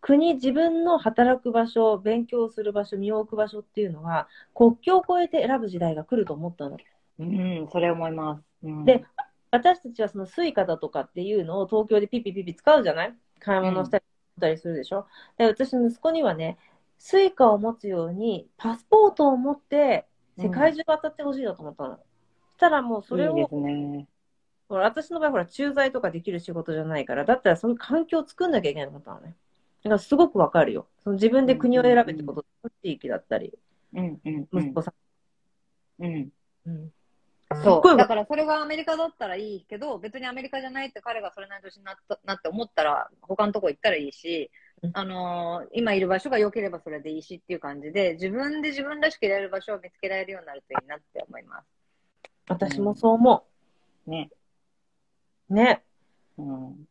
[0.00, 6.78] 国、自分の働く場所、勉強する場所、身を置く場所っていうのは、国境を越えて選ぶ時代が来ると思ったの。
[7.20, 8.42] うん、それ思います。
[8.64, 9.04] うん、で、
[9.52, 13.14] 私たちはそのスイカだとかっていうのを東京でピピピピ使うじゃない？
[13.38, 14.04] 買い物したり
[14.42, 15.06] したりするでしょ？
[15.38, 16.58] で、私の息子にはね、
[16.98, 21.96] スイカを持つように、パスポートを持って、世界中渡ってほしいなと思ったの。
[21.96, 22.00] そ
[22.52, 24.08] したらもうそれを、ね。
[24.68, 29.36] ほら、私の場合、ほら、駐在とかできる仕事じゃないから、だったらその環境を作んなきゃいけないと思ったのね。
[29.84, 30.86] だからすごくわかるよ。
[31.04, 32.44] その自分で国を選べってこと、
[32.82, 33.52] 地域だったり、
[33.92, 34.92] うんうんうん息子さ
[35.98, 36.12] うん。
[36.14, 36.32] ん。
[36.66, 36.92] うん。
[37.62, 37.96] そう。
[37.96, 44.50] だからそれがアメリカだったらいいけど、別にアメリカじゃないって彼がそれなりの年になったなって思ったら、他のとこ行ったらいいし
[44.82, 51.66] うん、あのー今いる場所が良ければそれでいいしっていう感じで、自分で自分らしくいられる場所を見つけられるようになるといいなって思います。
[52.48, 53.44] 私もそう思
[54.06, 54.30] ね。
[55.48, 55.54] う。
[55.54, 55.82] ね。
[56.36, 56.88] うん。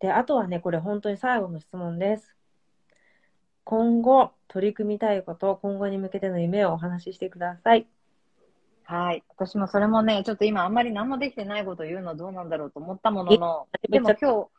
[0.00, 2.34] で、あとはね、これ本当に最後の質問です。
[3.62, 7.86] 今後、取り組みたいこと、今後に向けての夢をお話ししてください。
[8.90, 9.22] はい。
[9.28, 14.50] 私もそれもね、ちょっと今あんまり何もできてないことを言うのはどうなんだろうと思ったものの、えでも今日考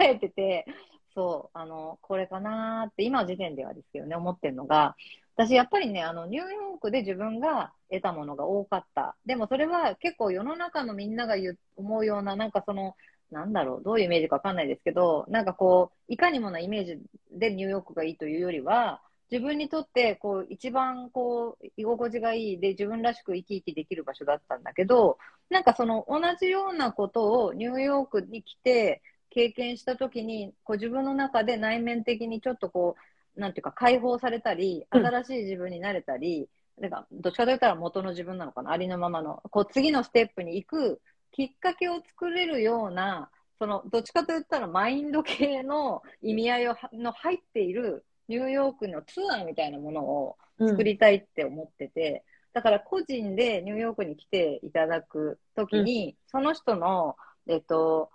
[0.00, 0.66] えてて、
[1.14, 4.96] そう、あの、これかなーって今時点ではですけどね、思ってるのが、
[5.36, 9.14] 私やっぱりね、あの、ニューヨークで自分が得たものが多かった。
[9.26, 12.96] でもそれは結構世の中のみんなが言う思うような、なんかその、
[13.30, 16.98] なんだろう、どういうイメージかわかんないですけど、なんかこう、いかにもなイメージ
[17.30, 19.00] でニューヨークがいいというよりは、
[19.32, 25.16] 自分にとって、こう、一番、こう、居心地がいいで、自分らしく生き生きできる場所だったんだけど、
[25.48, 32.96] なんかその、同じようなことをニューヨークに来て、経験したときに、こう、自分の中で内面的にちょっとこ
[33.34, 35.06] う、なんていうか、解放されたり、うん。
[35.06, 52.24] 新しい自分になれたり、なんか、どっちかと言ったら元の自分なのかな、ありのままの、こう、次のステップに行くきっかけを作れるような、その、どっちかと言ったらマインド系の意味合いをはの入っているニューヨークのツアーみたいなものを作りたいって思ってて、
[52.54, 57.16] だから個人でニューヨークに来ていただくときに、その人の、
[57.46, 58.10] えっと、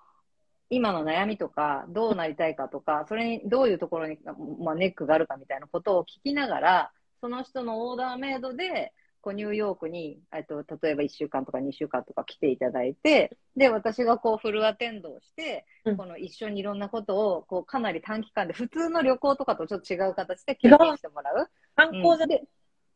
[0.72, 4.18] 今の悩みとか、どうなりたいかとか、それにどういうところに、
[4.60, 6.92] まあ、ネックがあるかみたいなことを聞きながら、
[7.22, 8.94] その人のオーダーメイドで、
[9.28, 15.98] こうニューヨークに、えっと、例えば1週間とか2週間とか来ていただいて、で、私がこうフルアテンドをして、うん。
[15.98, 21.50] この一緒にいろんなことを、こうかなり短期間で、普通の旅行とかとちょっと違う形で経験してもらう。
[21.76, 22.30] 観光じゃうん。
[22.30, 22.44] で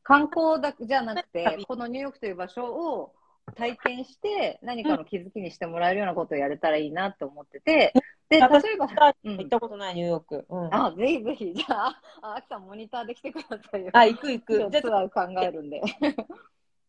[0.04, 3.14] 観光だじゃなくて旅、このニューヨークという場所を
[3.56, 7.94] 体験して、何かの気づきにしてもらえるようなことをやれたらいいなって思ってて、
[8.30, 8.88] で、例私えば、
[9.24, 10.46] うん行ったことないニューヨーク。
[10.50, 13.90] うん、あ、ぜひぜひ、じゃあ、あ、あきさんモニターで来てくださいよ。
[13.92, 14.58] あ、行く行く。
[14.58, 15.82] じゃあツアー考えるんで。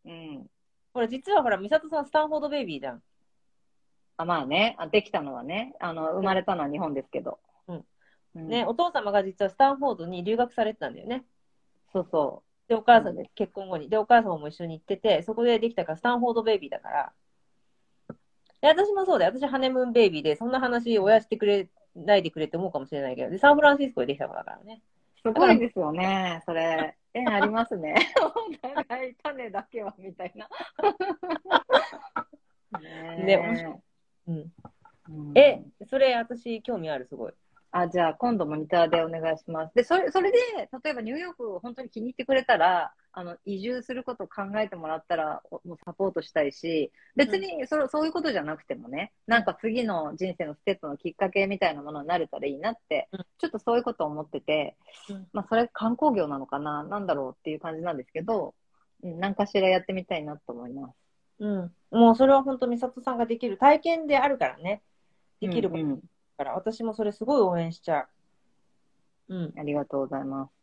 [0.05, 0.47] うん。
[0.95, 3.03] ほら、実はほら、美里さんスタンフォードベイビーじゃん。
[4.19, 7.41] あまあねあ、できたのはね、あの、生まれたのは日本ですけど。
[7.67, 7.85] うん
[8.37, 8.49] うん。
[8.49, 11.25] ね、お父様が実はスタンフォードに留学されてたんだよね。
[11.93, 13.89] そうそで、お母さうんんで結婚後に。
[13.89, 17.13] で、お母様も一緒に行ってて、そこでできたからスタンフォードベイビーだから。
[18.61, 19.33] で、私もそうだよ。
[19.37, 24.83] 私ハネムーンベイビーで、そんな話親してくれないでくれって思うかもしれないけど、で、サンフランシスコでできたからだからね。
[25.25, 25.29] う。
[25.29, 26.97] すごいですよね、それ。
[27.15, 27.95] 縁ありますね。
[28.23, 30.49] お互い種だけは、みたいな。
[32.81, 33.83] ね面白
[34.29, 34.53] うん。
[35.09, 37.33] うんえ、それ私興味ある、すごい。
[37.73, 39.75] あ、じゃあ今度モニターでお願いします。
[39.75, 40.39] で、それ、それで、
[40.85, 54.77] 例えばニューヨークを本当に気に入ってくれたら、あの、移住することを考えてもらったら、おもうサポートしたいし、別にそ,、そういうことじゃなくてもね、なんか次の人生のステップのきっかけみたいなものになれたらいいなって、うんちょっとそういうことを思ってて、
[55.11, 58.55] うんまあ、それ観光業なのかななんだろうっていう感じなんですけど、
[59.03, 60.95] うん、何かしらやってみたいなと思います。
[61.41, 61.73] うん。
[61.91, 64.83] もうそれは本当美里さんができる体験であるからね。
[65.41, 66.03] できることうんうん
[66.37, 68.09] から、私もそれすごい応援しちゃ
[69.29, 69.35] う。
[69.37, 69.59] うん。
[69.59, 70.63] ありがとうございます。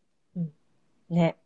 [1.09, 1.37] ね。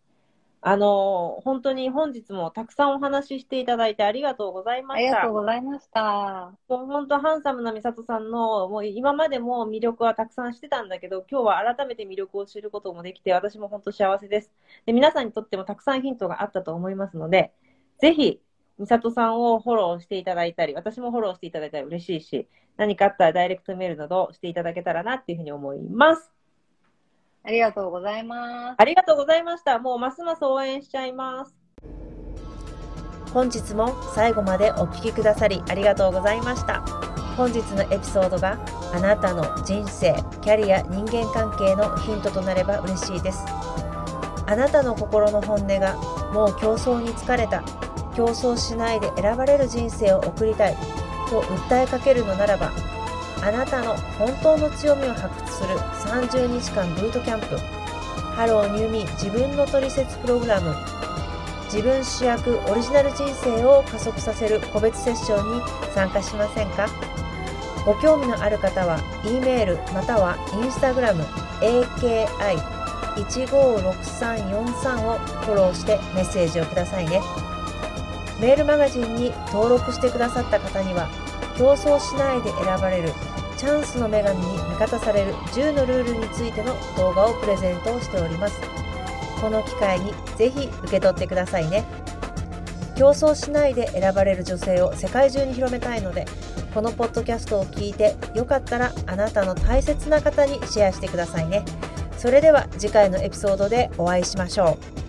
[0.61, 5.33] あのー本当に本日もたくさんお話ししていただいてありがとうございましたありがとう。
[5.33, 6.57] ございました。
[6.69, 14.51] もう本当ハンサムな美里さんの、もう今までも魅力はたくさんしてたんだけど、今日は改めて魅力を知ることもできて、私も本当幸せです。
[14.85, 17.53] で、皆さんにとってもたくさんヒントがあったと思いますので、
[17.99, 18.41] ぜひ、
[18.79, 22.47] 美里さんをフォローしていただいたり、私もフォローしていただいたら嬉しいし、
[22.77, 26.31] 何かあったらダイレクトメールなどしていただけたらなっていうふうに思います。
[27.43, 28.75] ありがとうございます。
[28.77, 29.77] ありがとうございました。
[29.77, 31.55] もうますます応援しちゃいます。
[33.33, 36.81] 本日も最後までお聞きくださりありがとうございました。
[37.35, 38.59] 本日のエピソードが
[38.93, 43.43] あなたの人生、キャリア、人間関係のヒントとなれば嬉しいです。
[44.45, 45.95] あなたの心の本音が
[46.31, 47.63] もう競争に疲れた、
[48.15, 50.75] 競争しないで選ばれる人生を送りたい
[51.29, 52.71] と訴えかけるのならば、
[53.41, 57.57] あなたの本当の強みを発掘する30日間ブートキャンプ、
[58.35, 60.75] Hello New Me 自分のトリセツプログラム、
[61.65, 65.61] 自分主役オリジナル人生を加速させる個別セッションに
[65.93, 66.87] 参加しませんか？
[67.85, 71.25] ご興味のある方は、E メールまたは Instagram
[71.59, 72.27] aki
[73.15, 77.21] 156343をフォローしてメッセージをくださいね。
[78.39, 81.07] メールマガジンに登録してくださった方には
[81.57, 83.09] 競争しないで選ばれる
[83.57, 88.59] チャンスの女神に味方される10のルールについての動画をプレゼントをしております。
[89.39, 91.83] この機会にぜひ受け取ってくださいね。
[92.95, 96.25] 競争しないで選ばれる女性を世界中に広めたいので
[96.73, 101.63] このポッドキャストを聞いてよかったらあなたの大切な方にシェアしてくださいね。
[102.17, 105.02] それでは次回のエピソードでお会いしましょう。